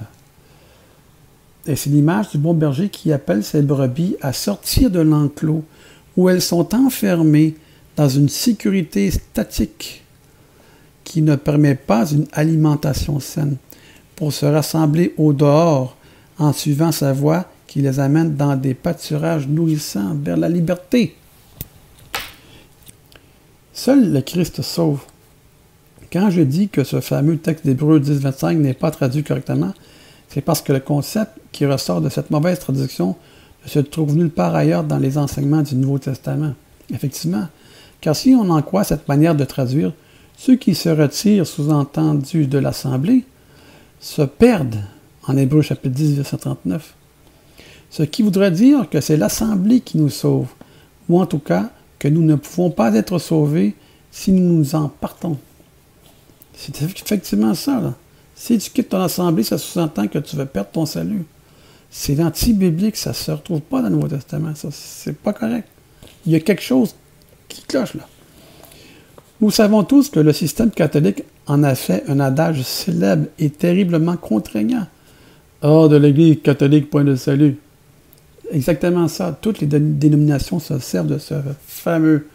Et 1.66 1.76
c'est 1.76 1.90
l'image 1.90 2.30
du 2.30 2.38
bon 2.38 2.54
berger 2.54 2.90
qui 2.90 3.12
appelle 3.12 3.44
ses 3.44 3.62
brebis 3.62 4.16
à 4.22 4.34
sortir 4.34 4.90
de 4.90 5.00
l'enclos 5.00 5.64
où 6.18 6.30
elles 6.30 6.42
sont 6.42 6.74
enfermées 6.76 7.56
dans 7.96 8.10
une 8.10 8.30
sécurité 8.30 9.12
statique 9.12 10.04
qui 11.10 11.24
ne 11.24 11.36
permet 11.36 11.74
pas 11.74 12.06
une 12.12 12.28
alimentation 12.34 13.20
saine 13.20 13.58
pour 14.16 14.32
se 14.32 14.46
rassembler 14.46 15.16
au 15.18 15.34
dehors 15.34 15.98
en 16.38 16.54
suivant 16.54 16.92
sa 16.92 17.14
voie 17.14 17.46
qui 17.66 17.82
les 17.82 18.00
amène 18.00 18.36
dans 18.36 18.56
des 18.56 18.76
pâturages 18.76 19.48
nourrissants 19.48 20.16
vers 20.24 20.38
la 20.38 20.48
liberté. 20.48 21.16
Seul 23.74 24.14
le 24.14 24.22
Christ 24.22 24.62
sauve. 24.62 25.00
Quand 26.14 26.30
je 26.30 26.42
dis 26.42 26.70
que 26.70 26.84
ce 26.84 27.02
fameux 27.02 27.38
texte 27.38 27.66
d'Hébreu 27.66 28.00
10.25 28.00 28.58
n'est 28.58 28.76
pas 28.76 28.92
traduit 28.92 29.24
correctement, 29.24 29.74
c'est 30.28 30.42
parce 30.42 30.62
que 30.62 30.74
le 30.74 30.80
concept 30.80 31.32
qui 31.52 31.66
ressort 31.66 32.02
de 32.02 32.10
cette 32.10 32.30
mauvaise 32.30 32.60
traduction 32.60 33.16
ne 33.64 33.70
se 33.70 33.80
trouve 33.80 34.16
nulle 34.16 34.30
part 34.30 34.54
ailleurs 34.54 34.84
dans 34.84 35.00
les 35.00 35.18
enseignements 35.18 35.64
du 35.64 35.74
Nouveau 35.74 35.98
Testament. 35.98 36.54
Effectivement, 36.94 37.48
car 38.00 38.16
si 38.16 38.36
on 38.36 38.48
en 38.52 38.62
croit 38.62 38.84
cette 38.84 39.08
manière 39.08 39.34
de 39.34 39.44
traduire, 39.44 39.92
ceux 40.40 40.56
qui 40.56 40.74
se 40.74 40.88
retirent, 40.88 41.46
sous-entendu, 41.46 42.48
de 42.48 42.58
l'Assemblée, 42.58 43.26
se 44.00 44.22
perdent 44.22 44.82
en 45.28 45.36
Hébreu 45.36 45.62
chapitre 45.62 45.94
10, 45.94 46.16
verset 46.16 46.38
39. 46.38 46.94
Ce 47.90 48.04
qui 48.04 48.24
voudrait 48.24 48.52
dire 48.52 48.90
que 48.90 49.02
c'est 49.02 49.18
l'Assemblée 49.18 49.82
qui 49.82 49.98
nous 49.98 50.10
sauve, 50.10 50.48
ou 51.10 51.20
en 51.20 51.26
tout 51.26 51.40
cas 51.40 51.72
que 52.00 52.08
nous 52.08 52.22
ne 52.22 52.36
pouvons 52.36 52.72
pas 52.72 52.94
être 52.96 53.20
sauvés 53.20 53.76
si 54.12 54.32
nous 54.32 54.54
nous 54.54 54.76
en 54.76 54.88
partons. 54.88 55.38
C'est 56.56 56.82
effectivement 56.84 57.54
ça. 57.54 57.94
Si 58.34 58.58
tu 58.60 58.72
quittes 58.72 58.90
ton 58.90 59.02
assemblée, 59.02 59.44
ça 59.44 59.58
sous-entend 59.58 60.08
que 60.08 60.20
tu 60.20 60.38
vas 60.38 60.46
perdre 60.46 60.70
ton 60.70 60.86
salut. 60.86 61.26
C'est 61.92 62.24
anti-biblique, 62.24 62.96
ça 62.96 63.10
ne 63.10 63.16
se 63.16 63.32
retrouve 63.32 63.60
pas 63.60 63.82
dans 63.82 63.90
le 63.90 63.96
Nouveau 63.96 64.08
Testament. 64.08 64.56
Ça, 64.56 64.70
c'est 64.72 65.18
pas 65.18 65.34
correct. 65.34 65.68
Il 66.26 66.32
y 66.32 66.36
a 66.36 66.40
quelque 66.40 66.62
chose 66.62 66.96
qui 67.50 67.62
cloche 67.64 67.96
là. 67.96 68.08
Nous 69.42 69.52
savons 69.52 69.84
tous 69.84 70.10
que 70.10 70.20
le 70.20 70.34
système 70.34 70.70
catholique 70.70 71.24
en 71.48 71.64
a 71.64 71.76
fait 71.76 72.04
un 72.10 72.20
adage 72.20 72.62
célèbre 72.64 73.28
et 73.40 73.50
terriblement 73.50 74.18
contraignant. 74.18 74.86
Hors 75.62 75.88
de 75.88 75.96
l'Église 75.96 76.40
catholique, 76.44 76.90
point 76.90 77.06
de 77.06 77.16
salut. 77.16 77.58
Exactement 78.52 79.08
ça. 79.08 79.38
Toutes 79.40 79.60
les 79.60 79.68
dénominations 79.68 80.60
se 80.60 80.80
servent 80.80 81.08
de 81.08 81.18
ce 81.18 81.36
fameux 81.66 82.28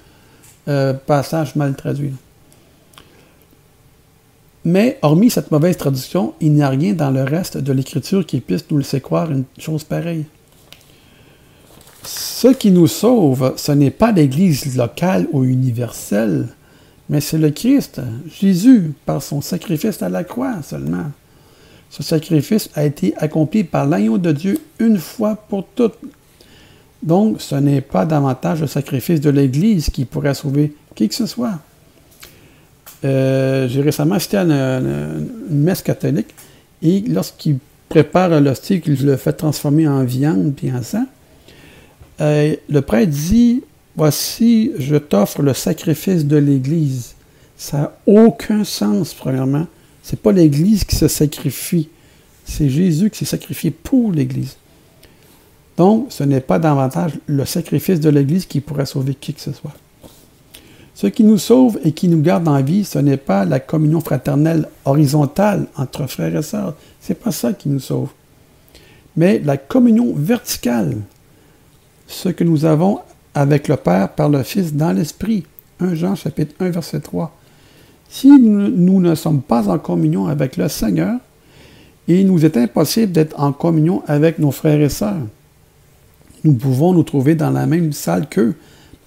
euh, 0.68 0.94
passage 0.94 1.56
mal 1.56 1.75
traduit. 1.75 2.12
Mais, 4.64 4.99
hormis 5.02 5.28
cette 5.28 5.50
mauvaise 5.50 5.76
traduction, 5.76 6.32
il 6.40 6.54
n'y 6.54 6.62
a 6.62 6.70
rien 6.70 6.94
dans 6.94 7.11
le 7.11 7.23
reste 7.23 7.58
de 7.58 7.73
l'Écriture 7.73 8.25
qui 8.25 8.40
puisse 8.40 8.64
nous 8.70 8.78
laisser 8.78 9.02
croire 9.02 9.30
une 9.30 9.44
chose 9.58 9.84
pareille. 9.84 10.25
Ce 12.02 12.49
qui 12.49 12.70
nous 12.70 12.87
sauve, 12.87 13.54
ce 13.56 13.73
n'est 13.73 13.90
pas 13.90 14.12
l'Église 14.12 14.75
locale 14.76 15.26
ou 15.32 15.44
universelle, 15.44 16.49
mais 17.08 17.20
c'est 17.20 17.38
le 17.38 17.50
Christ, 17.50 18.00
Jésus, 18.40 18.92
par 19.04 19.23
son 19.23 19.40
sacrifice 19.40 20.02
à 20.02 20.08
la 20.08 20.25
croix 20.25 20.62
seulement. 20.62 21.11
Ce 21.90 22.02
sacrifice 22.02 22.70
a 22.75 22.84
été 22.84 23.14
accompli 23.18 23.62
par 23.62 23.87
l'agneau 23.87 24.18
de 24.18 24.32
Dieu 24.32 24.61
une 24.78 24.99
fois 24.99 25.37
pour 25.37 25.66
toutes. 25.75 25.99
Donc, 27.02 27.40
ce 27.40 27.54
n'est 27.54 27.82
pas 27.82 28.06
davantage 28.06 28.62
le 28.62 28.66
sacrifice 28.66 29.20
de 29.20 29.30
l'Église 29.30 29.90
qui 29.90 30.04
pourrait 30.04 30.34
sauver 30.34 30.75
qui 30.94 31.08
que 31.08 31.14
ce 31.14 31.26
soit. 31.26 31.58
Euh, 33.04 33.68
j'ai 33.68 33.82
récemment 33.82 34.14
assisté 34.14 34.38
à 34.38 34.42
une, 34.42 35.28
messe 35.50 35.82
catholique 35.82 36.34
et 36.82 37.00
lorsqu'il 37.02 37.58
prépare 37.88 38.40
l'hostie, 38.40 38.80
qu'il 38.80 39.04
le 39.04 39.16
fait 39.16 39.34
transformer 39.34 39.87
en 39.87 40.04
viande 40.04 40.54
puis 40.56 40.73
en 40.73 40.82
sang, 40.82 41.04
euh, 42.20 42.56
le 42.68 42.80
prêtre 42.80 43.11
dit 43.11 43.62
Voici, 43.96 44.72
je 44.78 44.96
t'offre 44.96 45.42
le 45.42 45.54
sacrifice 45.54 46.24
de 46.24 46.36
l'Église. 46.36 47.14
Ça 47.56 47.78
n'a 47.78 47.96
aucun 48.06 48.64
sens, 48.64 49.14
premièrement. 49.14 49.66
C'est 50.02 50.20
pas 50.20 50.32
l'Église 50.32 50.84
qui 50.84 50.96
se 50.96 51.08
sacrifie. 51.08 51.88
C'est 52.44 52.68
Jésus 52.68 53.10
qui 53.10 53.20
s'est 53.20 53.24
sacrifié 53.24 53.70
pour 53.70 54.10
l'Église. 54.10 54.56
Donc, 55.76 56.06
ce 56.10 56.24
n'est 56.24 56.40
pas 56.40 56.58
davantage 56.58 57.12
le 57.26 57.44
sacrifice 57.44 58.00
de 58.00 58.10
l'Église 58.10 58.46
qui 58.46 58.60
pourrait 58.60 58.86
sauver 58.86 59.14
qui 59.14 59.32
que 59.32 59.40
ce 59.40 59.52
soit. 59.52 59.74
Ce 60.94 61.06
qui 61.08 61.24
nous 61.24 61.38
sauve 61.38 61.78
et 61.84 61.92
qui 61.92 62.08
nous 62.08 62.20
garde 62.20 62.46
en 62.46 62.62
vie, 62.62 62.84
ce 62.84 62.98
n'est 62.98 63.16
pas 63.16 63.44
la 63.44 63.58
communion 63.58 64.00
fraternelle 64.00 64.68
horizontale 64.84 65.66
entre 65.76 66.06
frères 66.06 66.36
et 66.36 66.42
sœurs. 66.42 66.74
C'est 67.00 67.20
pas 67.20 67.32
ça 67.32 67.52
qui 67.52 67.68
nous 67.68 67.80
sauve. 67.80 68.10
Mais 69.16 69.40
la 69.40 69.56
communion 69.56 70.12
verticale. 70.14 70.96
Ce 72.06 72.28
que 72.28 72.44
nous 72.44 72.64
avons 72.64 73.00
avec 73.34 73.68
le 73.68 73.76
Père 73.76 74.10
par 74.10 74.28
le 74.28 74.42
Fils 74.42 74.74
dans 74.74 74.92
l'Esprit. 74.92 75.44
1 75.80 75.94
Jean 75.94 76.14
chapitre 76.14 76.54
1 76.60 76.70
verset 76.70 77.00
3. 77.00 77.34
Si 78.08 78.28
nous 78.28 79.00
ne 79.00 79.14
sommes 79.14 79.42
pas 79.42 79.68
en 79.68 79.78
communion 79.78 80.26
avec 80.26 80.56
le 80.56 80.68
Seigneur, 80.68 81.18
il 82.06 82.26
nous 82.26 82.44
est 82.44 82.56
impossible 82.56 83.12
d'être 83.12 83.38
en 83.40 83.52
communion 83.52 84.02
avec 84.06 84.38
nos 84.38 84.50
frères 84.50 84.80
et 84.80 84.88
sœurs. 84.88 85.26
Nous 86.44 86.52
pouvons 86.52 86.92
nous 86.92 87.02
trouver 87.02 87.34
dans 87.34 87.50
la 87.50 87.66
même 87.66 87.92
salle 87.92 88.28
qu'eux, 88.28 88.54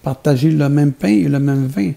partager 0.01 0.49
le 0.49 0.67
même 0.67 0.91
pain 0.91 1.09
et 1.09 1.27
le 1.27 1.39
même 1.39 1.67
vin, 1.67 1.91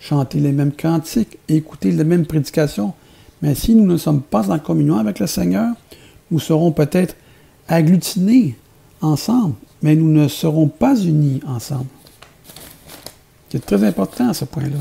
chanter 0.00 0.40
les 0.40 0.52
mêmes 0.52 0.72
cantiques, 0.72 1.38
écouter 1.48 1.92
les 1.92 2.04
mêmes 2.04 2.24
prédications. 2.24 2.94
Mais 3.42 3.54
si 3.54 3.74
nous 3.74 3.86
ne 3.86 3.98
sommes 3.98 4.22
pas 4.22 4.50
en 4.50 4.58
communion 4.58 4.96
avec 4.96 5.18
le 5.18 5.26
Seigneur, 5.26 5.74
nous 6.30 6.40
serons 6.40 6.72
peut-être 6.72 7.14
agglutinés 7.68 8.56
ensemble, 9.02 9.54
mais 9.82 9.96
nous 9.96 10.10
ne 10.10 10.28
serons 10.28 10.68
pas 10.68 10.96
unis 10.96 11.40
ensemble. 11.46 11.86
C'est 13.50 13.64
très 13.64 13.84
important 13.84 14.28
à 14.28 14.34
ce 14.34 14.44
point-là. 14.44 14.78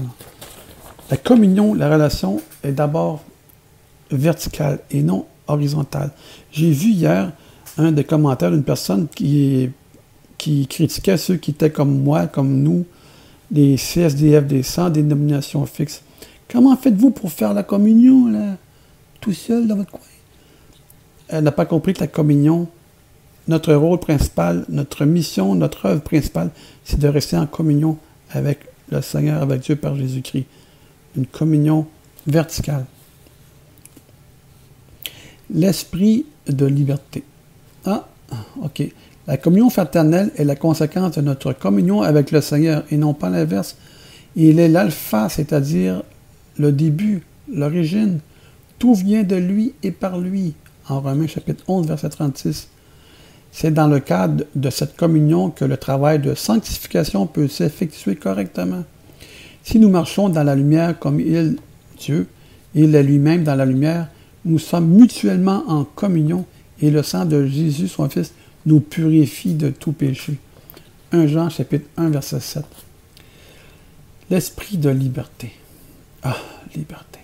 La 1.10 1.18
communion, 1.18 1.74
la 1.74 1.92
relation 1.92 2.42
est 2.64 2.72
d'abord 2.72 3.24
verticale 4.10 4.80
et 4.92 5.04
non 5.04 5.26
horizontale. 5.48 6.12
J'ai 6.52 6.72
vu 6.72 6.90
hier 6.90 7.32
un 7.78 7.92
des 7.92 8.04
commentaires 8.04 8.52
d'une 8.52 8.64
personne 8.64 9.08
qui, 9.08 9.70
qui 10.38 10.68
critiquait 10.68 11.18
ceux 11.18 11.36
qui 11.36 11.52
étaient 11.52 11.72
comme 11.72 12.02
moi, 12.02 12.28
comme 12.28 12.62
nous, 12.62 12.86
des 13.52 13.78
CSDF, 13.78 14.46
des 14.46 14.64
sans 14.64 14.90
dénomination 14.90 15.66
fixe. 15.66 16.02
Comment 16.52 16.76
faites-vous 16.76 17.12
pour 17.12 17.32
faire 17.32 17.54
la 17.54 17.64
communion, 17.64 18.28
là, 18.28 18.58
tout 19.22 19.34
seul 19.34 19.68
dans 19.68 19.76
votre 19.76 19.92
coin? 19.92 20.00
Elle 21.28 21.44
n'a 21.44 21.52
pas 21.52 21.66
compris 21.66 21.94
que 21.94 22.02
la 22.02 22.08
communion, 22.08 22.68
notre 23.48 23.74
rôle 23.74 24.00
principal, 24.00 24.66
notre 24.70 25.06
mission, 25.06 25.56
notre 25.56 25.86
œuvre 25.86 26.02
principale, 26.02 26.50
c'est 26.84 27.00
de 27.00 27.08
rester 27.08 27.38
en 27.38 27.46
communion 27.46 27.98
avec 28.32 28.60
le 28.90 29.02
Seigneur, 29.02 29.42
avec 29.42 29.62
Dieu 29.62 29.76
par 29.76 29.96
Jésus-Christ. 29.96 30.46
Une 31.16 31.28
communion 31.28 31.88
verticale. 32.28 32.86
L'esprit 35.50 36.26
de 36.48 36.66
liberté. 36.66 37.24
Ah, 37.86 38.08
ok. 38.62 38.84
La 39.28 39.38
communion 39.38 39.70
fraternelle 39.70 40.32
est 40.36 40.44
la 40.44 40.56
conséquence 40.56 41.16
de 41.16 41.22
notre 41.22 41.54
communion 41.54 42.02
avec 42.02 42.32
le 42.32 42.42
Seigneur 42.42 42.84
et 42.92 42.98
non 42.98 43.14
pas 43.14 43.30
l'inverse. 43.30 43.76
Il 44.36 44.60
est 44.60 44.68
l'alpha, 44.68 45.30
c'est-à-dire 45.30 46.04
le 46.58 46.72
début, 46.72 47.24
l'origine. 47.52 48.20
Tout 48.78 48.94
vient 48.94 49.24
de 49.24 49.36
lui 49.36 49.74
et 49.84 49.92
par 49.92 50.20
lui. 50.20 50.54
En 50.88 51.00
Romains 51.00 51.28
chapitre 51.28 51.64
11, 51.68 51.88
verset 51.88 52.10
36. 52.10 52.68
C'est 53.58 53.74
dans 53.74 53.88
le 53.88 54.02
cadre 54.02 54.44
de 54.54 54.70
cette 54.70 54.98
communion 54.98 55.50
que 55.50 55.64
le 55.64 55.78
travail 55.78 56.20
de 56.20 56.36
sanctification 56.36 57.26
peut 57.26 57.48
s'effectuer 57.48 58.18
correctement. 58.18 58.84
Si 59.64 59.80
nous 59.80 59.88
marchons 59.88 60.28
dans 60.28 60.44
la 60.44 60.56
lumière 60.56 61.00
comme 61.00 61.22
il, 61.22 61.56
Dieu, 61.98 62.28
il 62.74 62.94
est 62.94 63.02
lui-même 63.02 63.46
dans 63.46 63.56
la 63.56 63.66
lumière, 63.66 64.10
nous 64.44 64.60
sommes 64.60 64.90
mutuellement 64.90 65.64
en 65.70 65.86
communion 65.86 66.46
et 66.82 66.92
le 66.92 67.02
sang 67.02 67.24
de 67.24 67.46
Jésus, 67.46 67.88
son 67.88 68.10
Fils, 68.10 68.34
nous 68.66 68.82
purifie 68.82 69.54
de 69.54 69.70
tout 69.70 69.94
péché. 69.94 70.38
1 71.14 71.28
Jean 71.28 71.50
chapitre 71.50 71.86
1 71.96 72.10
verset 72.10 72.42
7. 72.42 72.66
L'esprit 74.32 74.76
de 74.76 74.90
liberté. 74.90 75.54
Ah, 76.24 76.36
liberté. 76.76 77.20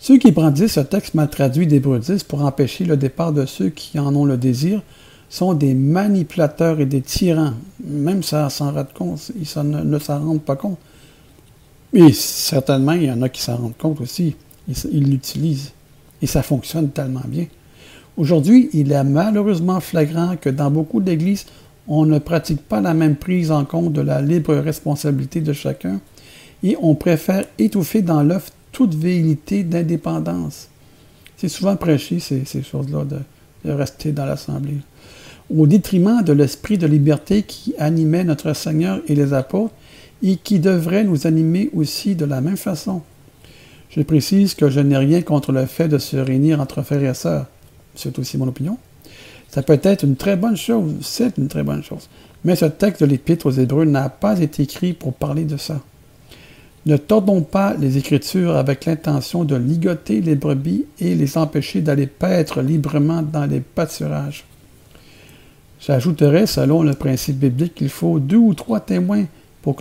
Ceux 0.00 0.18
qui 0.18 0.32
brandissent 0.32 0.72
ce 0.72 0.80
texte 0.80 1.14
mal 1.14 1.30
traduit 1.30 1.68
d'Hébreu 1.68 2.00
10 2.00 2.24
pour 2.24 2.42
empêcher 2.42 2.84
le 2.84 2.96
départ 2.96 3.32
de 3.32 3.46
ceux 3.46 3.68
qui 3.68 4.00
en 4.00 4.16
ont 4.16 4.24
le 4.24 4.36
désir 4.36 4.82
sont 5.28 5.54
des 5.54 5.74
manipulateurs 5.74 6.80
et 6.80 6.86
des 6.86 7.02
tyrans. 7.02 7.54
Même 7.84 8.22
ça 8.22 8.48
s'en 8.50 8.72
rendent 8.72 8.92
compte, 8.94 9.30
ils 9.36 9.62
ne, 9.62 9.98
s'en 9.98 10.24
rendent 10.24 10.42
pas 10.42 10.56
compte. 10.56 10.78
Mais 11.92 12.12
certainement, 12.12 12.92
il 12.92 13.04
y 13.04 13.10
en 13.10 13.22
a 13.22 13.28
qui 13.28 13.42
s'en 13.42 13.56
rendent 13.56 13.76
compte 13.76 14.00
aussi. 14.00 14.36
Ils 14.68 15.04
l'utilisent. 15.04 15.72
Et 16.20 16.26
ça 16.26 16.42
fonctionne 16.42 16.90
tellement 16.90 17.22
bien. 17.26 17.46
Aujourd'hui, 18.16 18.68
il 18.72 18.90
est 18.90 19.04
malheureusement 19.04 19.80
flagrant 19.80 20.36
que 20.36 20.50
dans 20.50 20.70
beaucoup 20.70 21.00
d'églises, 21.00 21.46
on 21.86 22.04
ne 22.04 22.18
pratique 22.18 22.60
pas 22.62 22.80
la 22.80 22.92
même 22.92 23.16
prise 23.16 23.50
en 23.50 23.64
compte 23.64 23.92
de 23.92 24.00
la 24.00 24.20
libre 24.20 24.54
responsabilité 24.56 25.40
de 25.40 25.52
chacun 25.52 26.00
et 26.62 26.76
on 26.82 26.94
préfère 26.94 27.44
étouffer 27.58 28.02
dans 28.02 28.22
l'œuf 28.22 28.50
toute 28.72 28.94
véhilité 28.94 29.62
d'indépendance. 29.62 30.68
C'est 31.36 31.48
souvent 31.48 31.76
prêché, 31.76 32.18
ces 32.18 32.62
choses-là, 32.62 33.04
de 33.64 33.70
rester 33.70 34.10
dans 34.12 34.26
l'Assemblée 34.26 34.78
au 35.56 35.66
détriment 35.66 36.22
de 36.22 36.32
l'esprit 36.32 36.78
de 36.78 36.86
liberté 36.86 37.42
qui 37.42 37.74
animait 37.78 38.24
notre 38.24 38.52
Seigneur 38.52 39.00
et 39.06 39.14
les 39.14 39.32
apôtres 39.32 39.74
et 40.22 40.36
qui 40.36 40.58
devrait 40.58 41.04
nous 41.04 41.26
animer 41.26 41.70
aussi 41.74 42.14
de 42.14 42.24
la 42.24 42.40
même 42.40 42.56
façon. 42.56 43.02
Je 43.90 44.02
précise 44.02 44.54
que 44.54 44.68
je 44.68 44.80
n'ai 44.80 44.96
rien 44.96 45.22
contre 45.22 45.52
le 45.52 45.64
fait 45.66 45.88
de 45.88 45.98
se 45.98 46.16
réunir 46.16 46.60
entre 46.60 46.82
frères 46.82 47.02
et 47.02 47.14
sœurs. 47.14 47.46
C'est 47.94 48.18
aussi 48.18 48.36
mon 48.36 48.48
opinion. 48.48 48.78
Ça 49.48 49.62
peut 49.62 49.80
être 49.82 50.04
une 50.04 50.16
très 50.16 50.36
bonne 50.36 50.56
chose, 50.56 50.92
c'est 51.00 51.38
une 51.38 51.48
très 51.48 51.62
bonne 51.62 51.82
chose. 51.82 52.08
Mais 52.44 52.54
ce 52.54 52.66
texte 52.66 53.02
de 53.02 53.06
l'Épître 53.06 53.46
aux 53.46 53.50
Hébreux 53.50 53.86
n'a 53.86 54.10
pas 54.10 54.38
été 54.40 54.64
écrit 54.64 54.92
pour 54.92 55.14
parler 55.14 55.44
de 55.44 55.56
ça. 55.56 55.80
Ne 56.84 56.96
tordons 56.96 57.42
pas 57.42 57.74
les 57.74 57.96
Écritures 57.96 58.56
avec 58.56 58.84
l'intention 58.84 59.44
de 59.44 59.56
ligoter 59.56 60.20
les 60.20 60.36
brebis 60.36 60.84
et 61.00 61.14
les 61.14 61.36
empêcher 61.38 61.80
d'aller 61.80 62.06
paître 62.06 62.60
librement 62.60 63.22
dans 63.22 63.46
les 63.46 63.60
pâturages. 63.60 64.44
J'ajouterais, 65.80 66.46
selon 66.46 66.82
le 66.82 66.94
principe 66.94 67.38
biblique, 67.38 67.76
qu'il 67.76 67.88
faut 67.88 68.18
deux 68.18 68.36
ou 68.36 68.54
trois 68.54 68.80
témoins 68.80 69.24
pour 69.62 69.76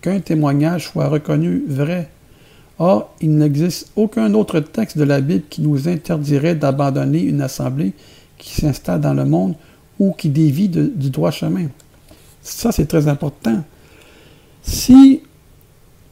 qu'un 0.00 0.20
témoignage 0.20 0.88
soit 0.88 1.08
reconnu 1.08 1.64
vrai. 1.68 2.08
Or, 2.78 3.14
il 3.20 3.36
n'existe 3.36 3.90
aucun 3.96 4.32
autre 4.34 4.60
texte 4.60 4.96
de 4.96 5.04
la 5.04 5.20
Bible 5.20 5.44
qui 5.50 5.60
nous 5.62 5.88
interdirait 5.88 6.54
d'abandonner 6.54 7.20
une 7.22 7.42
assemblée 7.42 7.92
qui 8.38 8.54
s'installe 8.54 9.00
dans 9.00 9.12
le 9.12 9.24
monde 9.24 9.54
ou 9.98 10.12
qui 10.12 10.30
dévie 10.30 10.68
du 10.68 11.10
droit 11.10 11.30
chemin. 11.30 11.66
Ça, 12.42 12.72
c'est 12.72 12.86
très 12.86 13.06
important. 13.06 13.62
Si 14.62 15.20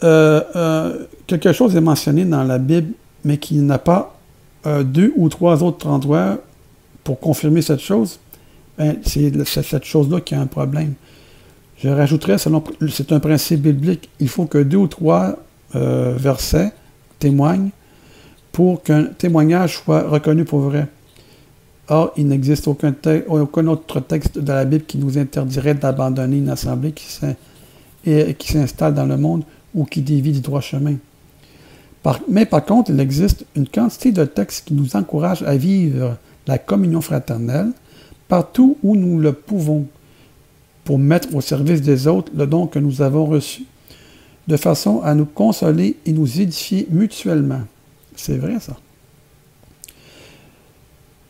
euh, 0.04 0.42
euh, 0.54 1.06
quelque 1.26 1.52
chose 1.52 1.74
est 1.74 1.80
mentionné 1.80 2.24
dans 2.24 2.44
la 2.44 2.58
Bible, 2.58 2.92
mais 3.24 3.38
qu'il 3.38 3.64
n'a 3.64 3.78
pas 3.78 4.18
euh, 4.66 4.82
deux 4.82 5.12
ou 5.16 5.28
trois 5.28 5.62
autres 5.62 5.86
endroits 5.86 6.38
pour 7.02 7.18
confirmer 7.18 7.62
cette 7.62 7.80
chose, 7.80 8.18
ben, 8.78 8.96
c'est 9.04 9.32
cette 9.62 9.84
chose-là 9.84 10.20
qui 10.20 10.34
a 10.34 10.40
un 10.40 10.46
problème. 10.46 10.94
Je 11.78 11.88
rajouterais, 11.88 12.36
c'est 12.38 13.12
un 13.12 13.20
principe 13.20 13.62
biblique, 13.62 14.08
il 14.20 14.28
faut 14.28 14.46
que 14.46 14.58
deux 14.58 14.78
ou 14.78 14.88
trois 14.88 15.36
versets 15.72 16.72
témoignent 17.18 17.70
pour 18.52 18.82
qu'un 18.82 19.04
témoignage 19.04 19.76
soit 19.76 20.08
reconnu 20.08 20.44
pour 20.44 20.60
vrai. 20.60 20.88
Or, 21.88 22.12
il 22.16 22.26
n'existe 22.28 22.68
aucun, 22.68 22.94
aucun, 23.28 23.66
autre 23.68 24.00
texte 24.00 24.38
de 24.38 24.52
la 24.52 24.64
Bible 24.64 24.84
qui 24.84 24.98
nous 24.98 25.16
interdirait 25.16 25.74
d'abandonner 25.74 26.38
une 26.38 26.50
assemblée 26.50 26.92
qui 26.92 28.52
s'installe 28.52 28.94
dans 28.94 29.06
le 29.06 29.16
monde 29.16 29.44
ou 29.74 29.84
qui 29.84 30.02
dévie 30.02 30.32
du 30.32 30.40
droit 30.40 30.60
chemin. 30.60 30.96
mais 32.28 32.46
par 32.46 32.64
contre, 32.64 32.90
il 32.90 33.00
existe 33.00 33.46
une 33.54 33.68
quantité 33.68 34.12
de 34.12 34.24
textes 34.24 34.66
qui 34.66 34.74
nous 34.74 34.96
encouragent 34.96 35.42
à 35.44 35.56
vivre 35.56 36.16
la 36.46 36.58
communion 36.58 37.00
fraternelle 37.00 37.72
partout 38.28 38.76
où 38.82 38.94
nous 38.94 39.18
le 39.18 39.32
pouvons, 39.32 39.86
pour 40.84 40.98
mettre 40.98 41.34
au 41.34 41.40
service 41.40 41.82
des 41.82 42.06
autres 42.06 42.32
le 42.34 42.46
don 42.46 42.66
que 42.66 42.78
nous 42.78 43.02
avons 43.02 43.26
reçu, 43.26 43.64
de 44.46 44.56
façon 44.56 45.02
à 45.02 45.14
nous 45.14 45.26
consoler 45.26 45.96
et 46.06 46.12
nous 46.12 46.40
édifier 46.40 46.86
mutuellement. 46.90 47.60
C'est 48.16 48.38
vrai 48.38 48.58
ça. 48.60 48.76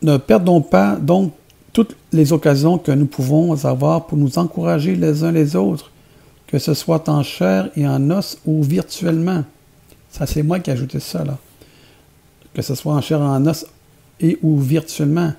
Ne 0.01 0.17
perdons 0.17 0.61
pas 0.61 0.95
donc 0.95 1.33
toutes 1.73 1.95
les 2.13 2.31
occasions 2.31 2.77
que 2.77 2.91
nous 2.91 3.05
pouvons 3.05 3.65
avoir 3.65 4.07
pour 4.07 4.17
nous 4.17 4.37
encourager 4.37 4.95
les 4.95 5.23
uns 5.23 5.31
les 5.31 5.55
autres, 5.55 5.91
que 6.47 6.57
ce 6.57 6.73
soit 6.73 7.09
en 7.09 7.21
chair 7.21 7.69
et 7.75 7.87
en 7.87 8.09
os 8.09 8.39
ou 8.45 8.63
virtuellement. 8.63 9.43
Ça, 10.09 10.25
c'est 10.25 10.41
moi 10.41 10.59
qui 10.59 10.69
ai 10.69 10.73
ajouté 10.73 10.99
ça, 10.99 11.23
là. 11.23 11.37
Que 12.53 12.61
ce 12.61 12.73
soit 12.75 12.93
en 12.93 13.01
chair 13.01 13.19
et 13.19 13.25
en 13.25 13.45
os 13.45 13.65
et 14.19 14.39
ou 14.41 14.57
virtuellement, 14.57 15.33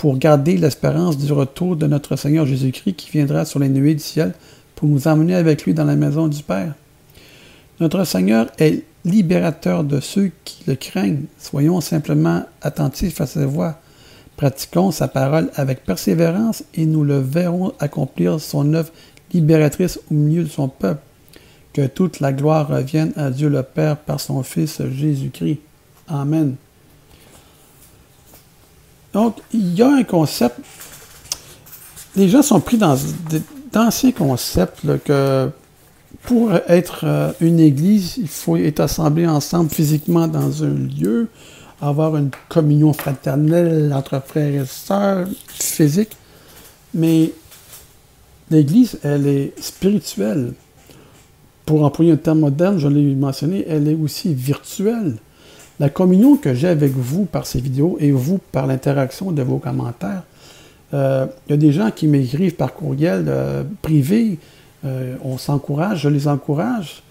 pour 0.00 0.16
garder 0.16 0.56
l'espérance 0.56 1.18
du 1.18 1.30
retour 1.30 1.76
de 1.76 1.86
notre 1.86 2.16
Seigneur 2.16 2.46
Jésus-Christ 2.46 2.94
qui 2.94 3.10
viendra 3.10 3.44
sur 3.44 3.58
les 3.58 3.68
nuées 3.68 3.92
du 3.92 4.02
ciel 4.02 4.32
pour 4.74 4.88
nous 4.88 5.06
emmener 5.06 5.34
avec 5.34 5.66
lui 5.66 5.74
dans 5.74 5.84
la 5.84 5.94
maison 5.94 6.26
du 6.26 6.42
Père. 6.42 6.72
Notre 7.80 8.04
Seigneur 8.04 8.46
est 8.58 8.84
libérateur 9.04 9.84
de 9.84 10.00
ceux 10.00 10.30
qui 10.46 10.64
le 10.66 10.74
craignent. 10.74 11.24
Soyons 11.36 11.82
simplement 11.82 12.44
attentifs 12.62 13.20
à 13.20 13.26
sa 13.26 13.44
voix. 13.44 13.78
Pratiquons 14.38 14.90
sa 14.90 15.06
parole 15.06 15.50
avec 15.54 15.84
persévérance 15.84 16.64
et 16.72 16.86
nous 16.86 17.04
le 17.04 17.18
verrons 17.18 17.74
accomplir 17.78 18.40
son 18.40 18.72
œuvre 18.72 18.92
libératrice 19.34 20.00
au 20.10 20.14
milieu 20.14 20.44
de 20.44 20.48
son 20.48 20.68
peuple. 20.68 21.02
Que 21.74 21.86
toute 21.86 22.20
la 22.20 22.32
gloire 22.32 22.68
revienne 22.68 23.12
à 23.16 23.28
Dieu 23.28 23.50
le 23.50 23.62
Père 23.62 23.98
par 23.98 24.18
son 24.18 24.42
Fils 24.44 24.80
Jésus-Christ. 24.80 25.60
Amen. 26.08 26.56
Donc, 29.12 29.36
il 29.52 29.74
y 29.74 29.82
a 29.82 29.88
un 29.88 30.04
concept. 30.04 30.58
Les 32.16 32.28
gens 32.28 32.42
sont 32.42 32.60
pris 32.60 32.78
dans 32.78 32.96
d'anciens 33.72 34.12
concepts 34.12 34.80
que 35.04 35.48
pour 36.22 36.52
être 36.66 37.02
euh, 37.04 37.32
une 37.40 37.60
église, 37.60 38.16
il 38.18 38.28
faut 38.28 38.56
être 38.56 38.80
assemblé 38.80 39.26
ensemble 39.26 39.70
physiquement 39.70 40.26
dans 40.26 40.64
un 40.64 40.74
lieu, 40.74 41.28
avoir 41.80 42.16
une 42.16 42.30
communion 42.48 42.92
fraternelle 42.92 43.92
entre 43.94 44.20
frères 44.26 44.62
et 44.62 44.66
sœurs 44.66 45.28
physique. 45.48 46.16
Mais 46.92 47.32
L'Église, 48.50 48.98
elle 49.04 49.28
est 49.28 49.52
spirituelle. 49.62 50.54
Pour 51.64 51.84
employer 51.84 52.12
un 52.12 52.16
terme 52.16 52.40
moderne, 52.40 52.78
je 52.78 52.88
l'ai 52.88 53.14
mentionné, 53.14 53.64
elle 53.68 53.86
est 53.86 53.94
aussi 53.94 54.34
virtuelle. 54.34 55.18
La 55.80 55.88
communion 55.88 56.36
que 56.36 56.52
j'ai 56.52 56.68
avec 56.68 56.92
vous 56.92 57.24
par 57.24 57.46
ces 57.46 57.58
vidéos 57.58 57.96
et 58.00 58.12
vous 58.12 58.38
par 58.52 58.66
l'interaction 58.66 59.32
de 59.32 59.40
vos 59.40 59.56
commentaires, 59.56 60.24
euh, 60.92 61.26
il 61.48 61.52
y 61.52 61.54
a 61.54 61.56
des 61.56 61.72
gens 61.72 61.90
qui 61.90 62.06
m'écrivent 62.06 62.54
par 62.54 62.74
courriel 62.74 63.24
euh, 63.28 63.64
privé, 63.80 64.38
euh, 64.84 65.16
on 65.24 65.38
s'encourage, 65.38 66.02
je 66.02 66.10
les 66.10 66.28
encourage. 66.28 67.02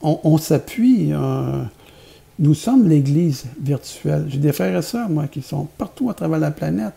On, 0.00 0.18
on 0.24 0.38
s'appuie. 0.38 1.12
nous 2.38 2.54
sommes 2.54 2.88
l'Église 2.88 3.44
virtuelle. 3.60 4.24
J'ai 4.28 4.38
des 4.38 4.52
frères 4.52 4.78
et 4.78 4.82
sœurs, 4.82 5.10
moi, 5.10 5.26
qui 5.26 5.42
sont 5.42 5.68
partout 5.76 6.08
à 6.08 6.14
travers 6.14 6.38
la 6.38 6.50
planète. 6.50 6.94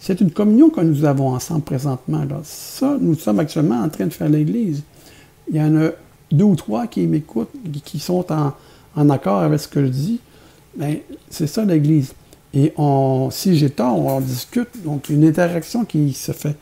C'est 0.00 0.20
une 0.20 0.32
communion 0.32 0.68
que 0.68 0.80
nous 0.80 1.04
avons 1.04 1.28
ensemble 1.28 1.62
présentement. 1.62 2.24
Ça, 2.42 2.96
nous 3.00 3.14
sommes 3.14 3.38
actuellement 3.38 3.82
en 3.82 3.88
train 3.88 4.06
de 4.06 4.12
faire 4.12 4.28
l'Église. 4.28 4.82
Il 5.48 5.56
y 5.56 5.60
en 5.60 5.76
a 5.76 5.90
deux 6.32 6.44
ou 6.44 6.56
trois 6.56 6.88
qui 6.88 7.06
m'écoutent, 7.06 7.52
qui 7.84 8.00
sont 8.00 8.32
en, 8.32 8.52
accord 9.10 9.38
avec 9.38 9.60
ce 9.60 9.68
que 9.68 9.84
je 9.84 9.90
dis. 9.90 10.20
Mais 10.76 11.02
c'est 11.30 11.46
ça 11.46 11.64
l'Église. 11.64 12.12
Et 12.54 12.72
on, 12.76 13.28
si 13.30 13.56
j'ai 13.56 13.70
tort, 13.70 13.98
on 13.98 14.20
discute. 14.20 14.82
Donc, 14.84 15.08
une 15.08 15.24
interaction 15.24 15.84
qui 15.84 16.12
se 16.12 16.32
fait. 16.32 16.56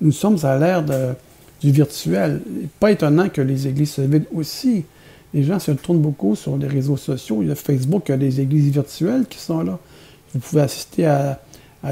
Nous 0.00 0.12
sommes 0.12 0.38
à 0.44 0.58
l'ère 0.58 0.84
du 0.84 1.72
virtuel. 1.72 2.42
Pas 2.78 2.92
étonnant 2.92 3.28
que 3.28 3.40
les 3.40 3.66
églises 3.66 3.92
se 3.92 4.02
vident 4.02 4.26
aussi. 4.34 4.84
Les 5.34 5.42
gens 5.42 5.58
se 5.58 5.72
tournent 5.72 6.00
beaucoup 6.00 6.36
sur 6.36 6.56
les 6.56 6.66
réseaux 6.66 6.96
sociaux. 6.96 7.38
Il 7.42 7.48
y 7.48 7.50
a 7.50 7.54
Facebook, 7.54 8.04
il 8.08 8.12
y 8.12 8.14
a 8.14 8.18
des 8.18 8.40
églises 8.40 8.70
virtuelles 8.70 9.26
qui 9.28 9.38
sont 9.38 9.62
là. 9.62 9.78
Vous 10.34 10.40
pouvez 10.40 10.62
assister 10.62 11.06
à, 11.06 11.40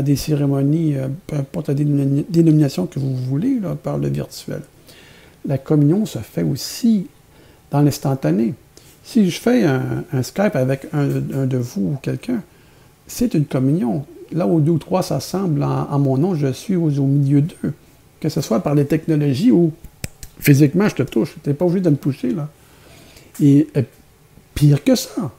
des 0.02 0.16
cérémonies, 0.16 0.96
euh, 0.96 1.08
peu 1.26 1.36
importe 1.36 1.68
la 1.68 1.74
dénomination 1.74 2.86
que 2.86 2.98
vous 2.98 3.14
voulez, 3.14 3.58
par 3.82 3.98
le 3.98 4.08
virtuel. 4.08 4.62
La 5.46 5.58
communion 5.58 6.04
se 6.06 6.18
fait 6.18 6.42
aussi 6.42 7.06
dans 7.70 7.80
l'instantané. 7.80 8.54
Si 9.06 9.30
je 9.30 9.40
fais 9.40 9.64
un, 9.64 10.22
Skype 10.22 10.56
avec 10.56 10.88
un, 10.92 11.06
de 11.06 11.56
vous 11.56 11.92
ou 11.92 11.96
quelqu'un, 12.02 12.42
c'est 13.06 13.34
une 13.34 13.44
communion. 13.44 14.04
Là 14.32 14.48
où 14.48 14.58
deux 14.60 14.72
ou 14.72 14.78
trois 14.78 15.02
s'assemblent 15.02 15.62
en, 15.62 15.98
mon 16.00 16.18
nom, 16.18 16.34
je 16.34 16.52
suis 16.52 16.74
au, 16.74 16.88
milieu 16.88 17.40
d'eux. 17.40 17.72
Que 18.20 18.28
ce 18.28 18.40
soit 18.40 18.60
par 18.60 18.74
les 18.74 18.84
technologies 18.84 19.52
ou 19.52 19.72
physiquement, 20.40 20.88
je 20.88 20.96
te 20.96 21.02
touche. 21.04 21.36
Tu 21.42 21.48
n'es 21.48 21.54
pas 21.54 21.64
obligé 21.64 21.82
de 21.82 21.90
me 21.90 21.96
toucher, 21.96 22.32
là. 22.32 22.48
et 23.40 23.68
pire 24.54 24.82
que 24.82 24.96
ça, 24.96 25.30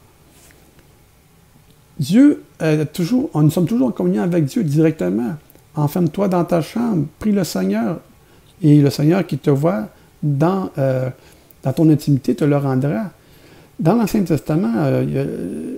Dieu 2.00 2.44
est 2.60 2.86
toujours, 2.94 3.30
nous 3.34 3.50
sommes 3.50 3.68
toujours 3.68 3.88
en 3.88 3.92
communion 3.92 4.24
avec 4.24 4.46
Dieu 4.46 4.64
directement. 4.64 5.36
Enferme-toi 5.76 6.28
dans 6.28 6.46
ta 6.46 6.62
chambre, 6.62 7.06
prie 7.20 7.32
le 7.32 7.44
Seigneur, 7.44 8.00
et 8.62 8.82
le 8.82 8.90
Seigneur 8.90 9.26
qui 9.26 9.38
te 9.38 9.50
voit 9.50 9.90
dans, 10.24 10.72
euh, 10.78 11.10
dans 11.64 11.74
ton 11.74 11.90
intimité 11.90 12.36
te 12.36 12.44
le 12.44 12.58
rendra. 12.58 13.12
Dans 13.80 13.96
l'Ancien 13.96 14.24
Testament, 14.24 14.74
euh, 14.78 15.78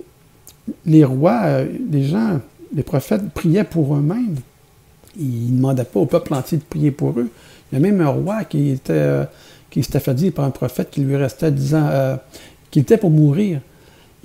les 0.86 1.04
rois, 1.04 1.42
euh, 1.44 1.66
les 1.90 2.04
gens, 2.04 2.40
les 2.74 2.82
prophètes 2.82 3.28
priaient 3.30 3.64
pour 3.64 3.94
eux-mêmes. 3.94 4.36
Ils 5.18 5.52
ne 5.52 5.56
demandaient 5.56 5.84
pas 5.84 6.00
au 6.00 6.06
peuple 6.06 6.34
entier 6.34 6.58
de 6.58 6.62
prier 6.62 6.90
pour 6.90 7.18
eux. 7.18 7.28
Il 7.70 7.74
y 7.74 7.78
a 7.78 7.80
même 7.80 8.00
un 8.00 8.08
roi 8.08 8.44
qui 8.44 8.70
était 8.70 9.26
qui 9.70 9.82
s'était 9.84 10.00
fait 10.00 10.14
dire 10.14 10.32
par 10.32 10.44
un 10.44 10.50
prophète 10.50 10.90
qui 10.90 11.00
lui 11.00 11.16
restait 11.16 11.52
disant 11.52 11.88
qu'il 12.70 12.82
était 12.82 12.96
pour 12.96 13.10
mourir. 13.10 13.60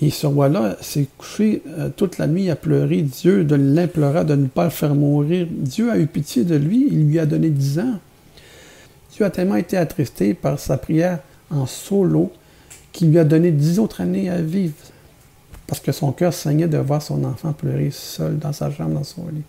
Et 0.02 0.10
ce 0.10 0.28
roi-là 0.28 0.76
s'est 0.82 1.08
couché 1.18 1.62
euh, 1.68 1.90
toute 1.96 2.18
la 2.18 2.28
nuit 2.28 2.50
à 2.50 2.56
pleurer. 2.56 3.02
Dieu 3.02 3.46
de 3.46 3.56
l'implora 3.56 4.24
de 4.26 4.36
ne 4.36 4.48
pas 4.48 4.66
le 4.66 4.70
faire 4.70 4.94
mourir. 4.94 5.48
Dieu 5.50 5.90
a 5.90 5.98
eu 5.98 6.08
pitié 6.08 6.44
de 6.44 6.56
lui. 6.56 6.88
Il 6.92 7.08
lui 7.08 7.20
a 7.20 7.26
donné 7.26 7.50
dix 7.50 7.80
ans. 7.80 8.00
Dieu 9.14 9.26
a 9.26 9.30
tellement 9.30 9.56
été 9.56 9.78
attristé 9.78 10.34
par 10.34 10.60
sa 10.60 10.78
prière 10.78 11.20
en 11.50 11.66
solo 11.66 12.32
qu'il 12.96 13.12
lui 13.12 13.20
a 13.20 13.24
donné 13.24 13.52
dix 13.52 13.78
autres 13.80 14.02
années 14.02 14.30
à 14.30 14.42
vivre. 14.42 14.74
Parce 15.68 15.82
que 15.82 15.92
son 15.92 16.12
cœur 16.12 16.34
saignait 16.34 16.68
de 16.68 16.78
voir 16.78 17.02
son 17.02 17.24
enfant 17.24 17.52
pleurer 17.52 17.90
seul 17.92 18.38
dans 18.38 18.54
sa 18.54 18.72
chambre, 18.72 18.94
dans 18.94 19.04
son 19.04 19.28
lit. 19.28 19.44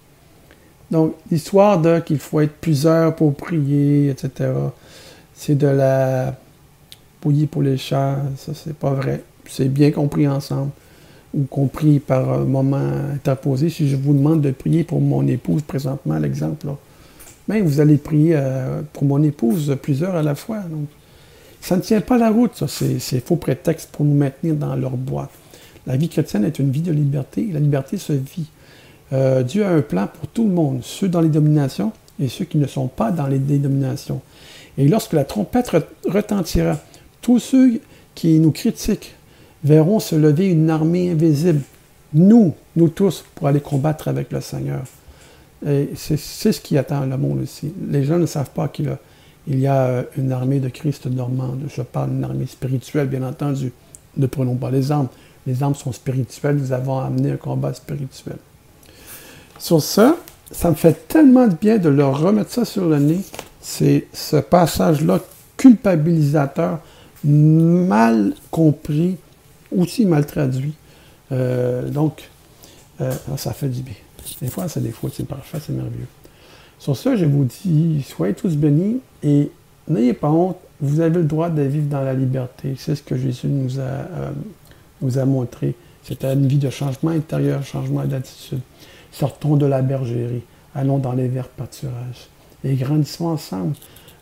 Donc, 0.90 1.14
l'histoire 1.30 1.80
de 1.80 2.00
qu'il 2.00 2.18
faut 2.18 2.40
être 2.40 2.54
plusieurs 2.60 3.14
pour 3.14 3.34
prier, 3.34 4.10
etc., 4.10 4.50
c'est 5.34 5.56
de 5.56 5.66
la 5.66 6.34
bouillie 7.22 7.46
pour 7.46 7.62
les 7.62 7.76
chats. 7.76 8.18
Ça, 8.36 8.52
c'est 8.54 8.76
pas 8.76 8.90
vrai 8.90 9.22
c'est 9.48 9.68
bien 9.68 9.90
compris 9.90 10.26
ensemble 10.28 10.70
ou 11.34 11.42
compris 11.44 11.98
par 11.98 12.32
un 12.32 12.44
moment 12.44 12.90
interposé. 13.12 13.68
Si 13.68 13.88
je 13.88 13.96
vous 13.96 14.14
demande 14.14 14.40
de 14.40 14.50
prier 14.50 14.84
pour 14.84 15.00
mon 15.00 15.26
épouse 15.26 15.62
présentement, 15.62 16.18
l'exemple, 16.18 16.66
mais 17.48 17.60
vous 17.60 17.80
allez 17.80 17.96
prier 17.96 18.34
euh, 18.36 18.82
pour 18.92 19.04
mon 19.04 19.22
épouse 19.22 19.76
plusieurs 19.80 20.16
à 20.16 20.22
la 20.22 20.34
fois. 20.34 20.62
Ça 21.66 21.76
ne 21.76 21.80
tient 21.80 22.00
pas 22.00 22.16
la 22.16 22.30
route, 22.30 22.52
ça. 22.54 22.68
C'est 22.68 23.18
faux 23.18 23.34
prétexte 23.34 23.90
pour 23.90 24.04
nous 24.04 24.14
maintenir 24.14 24.54
dans 24.54 24.76
leur 24.76 24.92
boîte. 24.92 25.30
La 25.84 25.96
vie 25.96 26.08
chrétienne 26.08 26.44
est 26.44 26.60
une 26.60 26.70
vie 26.70 26.80
de 26.80 26.92
liberté. 26.92 27.48
La 27.52 27.58
liberté 27.58 27.96
se 27.96 28.12
vit. 28.12 28.46
Euh, 29.12 29.42
Dieu 29.42 29.64
a 29.64 29.70
un 29.70 29.80
plan 29.80 30.06
pour 30.06 30.28
tout 30.28 30.44
le 30.44 30.54
monde, 30.54 30.78
ceux 30.84 31.08
dans 31.08 31.20
les 31.20 31.28
dominations 31.28 31.90
et 32.20 32.28
ceux 32.28 32.44
qui 32.44 32.58
ne 32.58 32.68
sont 32.68 32.86
pas 32.86 33.10
dans 33.10 33.26
les 33.26 33.40
dénominations. 33.40 34.20
Et 34.78 34.86
lorsque 34.86 35.12
la 35.12 35.24
trompette 35.24 35.72
retentira, 36.08 36.78
tous 37.20 37.40
ceux 37.40 37.80
qui 38.14 38.38
nous 38.38 38.52
critiquent 38.52 39.16
verront 39.64 39.98
se 39.98 40.14
lever 40.14 40.46
une 40.46 40.70
armée 40.70 41.10
invisible, 41.10 41.62
nous, 42.14 42.54
nous 42.76 42.90
tous, 42.90 43.24
pour 43.34 43.48
aller 43.48 43.60
combattre 43.60 44.06
avec 44.06 44.30
le 44.30 44.40
Seigneur. 44.40 44.84
Et 45.66 45.88
c'est 45.96 46.16
ce 46.16 46.60
qui 46.60 46.78
attend 46.78 47.04
le 47.06 47.16
monde 47.16 47.40
aussi. 47.42 47.72
Les 47.90 48.04
gens 48.04 48.18
ne 48.18 48.26
savent 48.26 48.50
pas 48.50 48.68
qu'il 48.68 48.88
y 49.48 49.66
a 49.66 49.86
euh, 49.86 50.02
une 50.16 50.32
armée 50.32 50.60
de 50.60 50.68
Christ 50.68 51.06
normande. 51.06 51.62
Je 51.74 51.82
parle 51.82 52.10
d'une 52.10 52.24
armée 52.24 52.46
spirituelle, 52.46 53.08
bien 53.08 53.22
entendu. 53.22 53.72
Ne 54.16 54.26
prenons 54.26 54.56
pas 54.56 54.70
les 54.70 54.90
armes. 54.90 55.08
Les 55.46 55.62
armes 55.62 55.74
sont 55.74 55.92
spirituelles. 55.92 56.56
Nous 56.56 56.72
avons 56.72 56.98
amené 56.98 57.32
un 57.32 57.36
combat 57.36 57.72
spirituel. 57.72 58.36
Sur 59.58 59.82
ça, 59.82 60.16
ça 60.50 60.70
me 60.70 60.74
fait 60.74 61.08
tellement 61.08 61.46
de 61.46 61.54
bien 61.54 61.78
de 61.78 61.88
leur 61.88 62.20
remettre 62.20 62.50
ça 62.50 62.64
sur 62.64 62.88
le 62.88 62.98
nez. 62.98 63.20
C'est 63.60 64.06
ce 64.12 64.36
passage-là 64.36 65.20
culpabilisateur, 65.56 66.80
mal 67.24 68.34
compris, 68.50 69.16
aussi 69.76 70.06
mal 70.06 70.26
traduit. 70.26 70.74
Euh, 71.32 71.88
donc, 71.88 72.28
euh, 73.00 73.12
ça 73.36 73.52
fait 73.52 73.68
du 73.68 73.82
bien. 73.82 73.94
Des 74.40 74.48
fois, 74.48 74.68
c'est 74.68 74.82
des 74.82 74.90
fois, 74.90 75.10
c'est 75.12 75.26
parfait, 75.26 75.58
c'est 75.64 75.72
merveilleux. 75.72 76.06
Sur 76.78 76.96
ça, 76.96 77.16
je 77.16 77.24
vous 77.24 77.44
dis, 77.44 78.02
soyez 78.02 78.34
tous 78.34 78.56
bénis 78.56 79.00
et 79.22 79.50
n'ayez 79.88 80.12
pas 80.12 80.30
honte. 80.30 80.56
Vous 80.80 81.00
avez 81.00 81.14
le 81.14 81.24
droit 81.24 81.48
de 81.48 81.62
vivre 81.62 81.88
dans 81.88 82.02
la 82.02 82.12
liberté. 82.12 82.74
C'est 82.76 82.94
ce 82.94 83.02
que 83.02 83.16
Jésus 83.16 83.46
nous 83.46 83.80
a, 83.80 83.82
euh, 83.82 84.30
nous 85.00 85.18
a 85.18 85.24
montré. 85.24 85.74
C'était 86.02 86.32
une 86.32 86.46
vie 86.46 86.58
de 86.58 86.68
changement 86.68 87.10
intérieur, 87.10 87.62
changement 87.64 88.04
d'attitude. 88.04 88.60
Sortons 89.10 89.56
de 89.56 89.64
la 89.64 89.80
bergerie. 89.80 90.42
Allons 90.74 90.98
dans 90.98 91.12
les 91.12 91.28
verts 91.28 91.48
pâturages. 91.48 92.28
Et 92.62 92.74
grandissons 92.74 93.26
ensemble. 93.26 93.74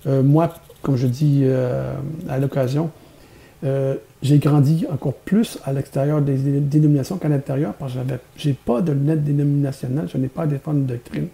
Euh, 0.06 0.22
moi, 0.22 0.54
comme 0.82 0.96
je 0.96 1.08
dis 1.08 1.40
euh, 1.42 1.94
à 2.28 2.38
l'occasion, 2.38 2.90
j'ai 4.22 4.38
grandi 4.40 4.84
encore 4.92 5.14
plus 5.14 5.58
à 5.64 5.72
l'extérieur 5.72 6.20
des 6.20 6.36
dénominations 6.36 7.16
qu'à 7.16 7.30
l'intérieur 7.30 7.72
parce 7.72 7.94
que 7.94 7.98
je 8.36 8.48
n'ai 8.48 8.54
pas 8.54 8.82
de 8.82 8.92
lunettes 8.92 9.24
dénominationnelles, 9.24 10.06
je 10.12 10.18
n'ai 10.18 10.28
pas 10.28 10.42
à 10.42 10.46
défendre 10.46 10.80
une 10.80 10.86
doctrine, 10.86 11.28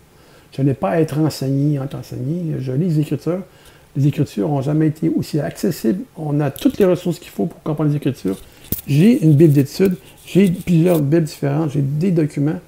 je 0.53 0.63
n'ai 0.63 0.75
pas 0.75 0.91
à 0.91 1.01
être 1.01 1.19
enseigné, 1.19 1.77
être 1.77 1.95
enseigné. 1.95 2.57
Je 2.59 2.73
lis 2.73 2.89
les 2.89 3.01
Écritures. 3.01 3.43
Les 3.97 4.07
Écritures 4.07 4.49
n'ont 4.49 4.63
jamais 4.63 4.89
été 4.89 5.09
aussi 5.09 5.41
accessibles. 5.41 6.03
On 6.17 6.41
a 6.41 6.51
toutes 6.51 6.79
les 6.79 6.85
ressources 6.85 7.19
qu'il 7.19 7.31
faut 7.31 7.47
pour 7.47 7.63
comprendre 7.63 7.91
les 7.91 7.97
Écritures. 7.97 8.37
J'ai 8.87 9.23
une 9.23 9.35
Bible 9.35 9.53
d'études, 9.53 9.97
j'ai 10.27 10.51
plusieurs 10.51 11.01
Bibles 11.01 11.25
différentes, 11.25 11.71
j'ai 11.71 11.83
des 11.83 12.11
documents. 12.11 12.61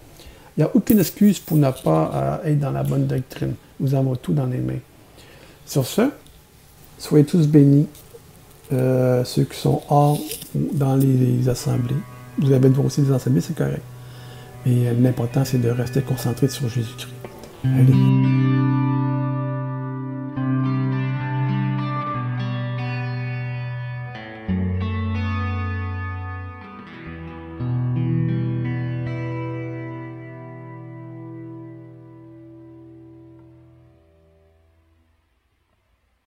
Il 0.57 0.61
n'y 0.61 0.65
a 0.65 0.71
aucune 0.75 0.99
excuse 0.99 1.39
pour 1.39 1.57
ne 1.57 1.71
pas 1.71 2.41
euh, 2.45 2.51
être 2.51 2.59
dans 2.59 2.73
la 2.73 2.83
bonne 2.83 3.07
doctrine. 3.07 3.55
Nous 3.81 3.95
avons 3.95 4.17
tout 4.17 4.33
dans 4.33 4.47
les 4.47 4.59
mains. 4.59 4.81
Sur 5.65 5.87
ce, 5.87 6.11
soyez 6.99 7.25
tous 7.25 7.47
bénis, 7.47 7.87
euh, 8.73 9.25
ceux 9.25 9.45
qui 9.45 9.59
sont 9.59 9.81
hors 9.89 10.19
dans 10.55 10.97
les, 10.97 11.49
assemblées. 11.49 11.97
Vous 12.39 12.53
avez 12.53 12.69
aussi 12.85 13.03
des 13.03 13.13
assemblées, 13.13 13.41
c'est 13.41 13.57
correct. 13.57 13.83
Mais 14.67 14.89
euh, 14.89 14.93
l'important, 15.01 15.45
c'est 15.45 15.61
de 15.61 15.71
rester 15.71 16.03
concentré 16.03 16.49
sur 16.49 16.69
Jésus-Christ. 16.69 17.22
Allez. 17.65 18.42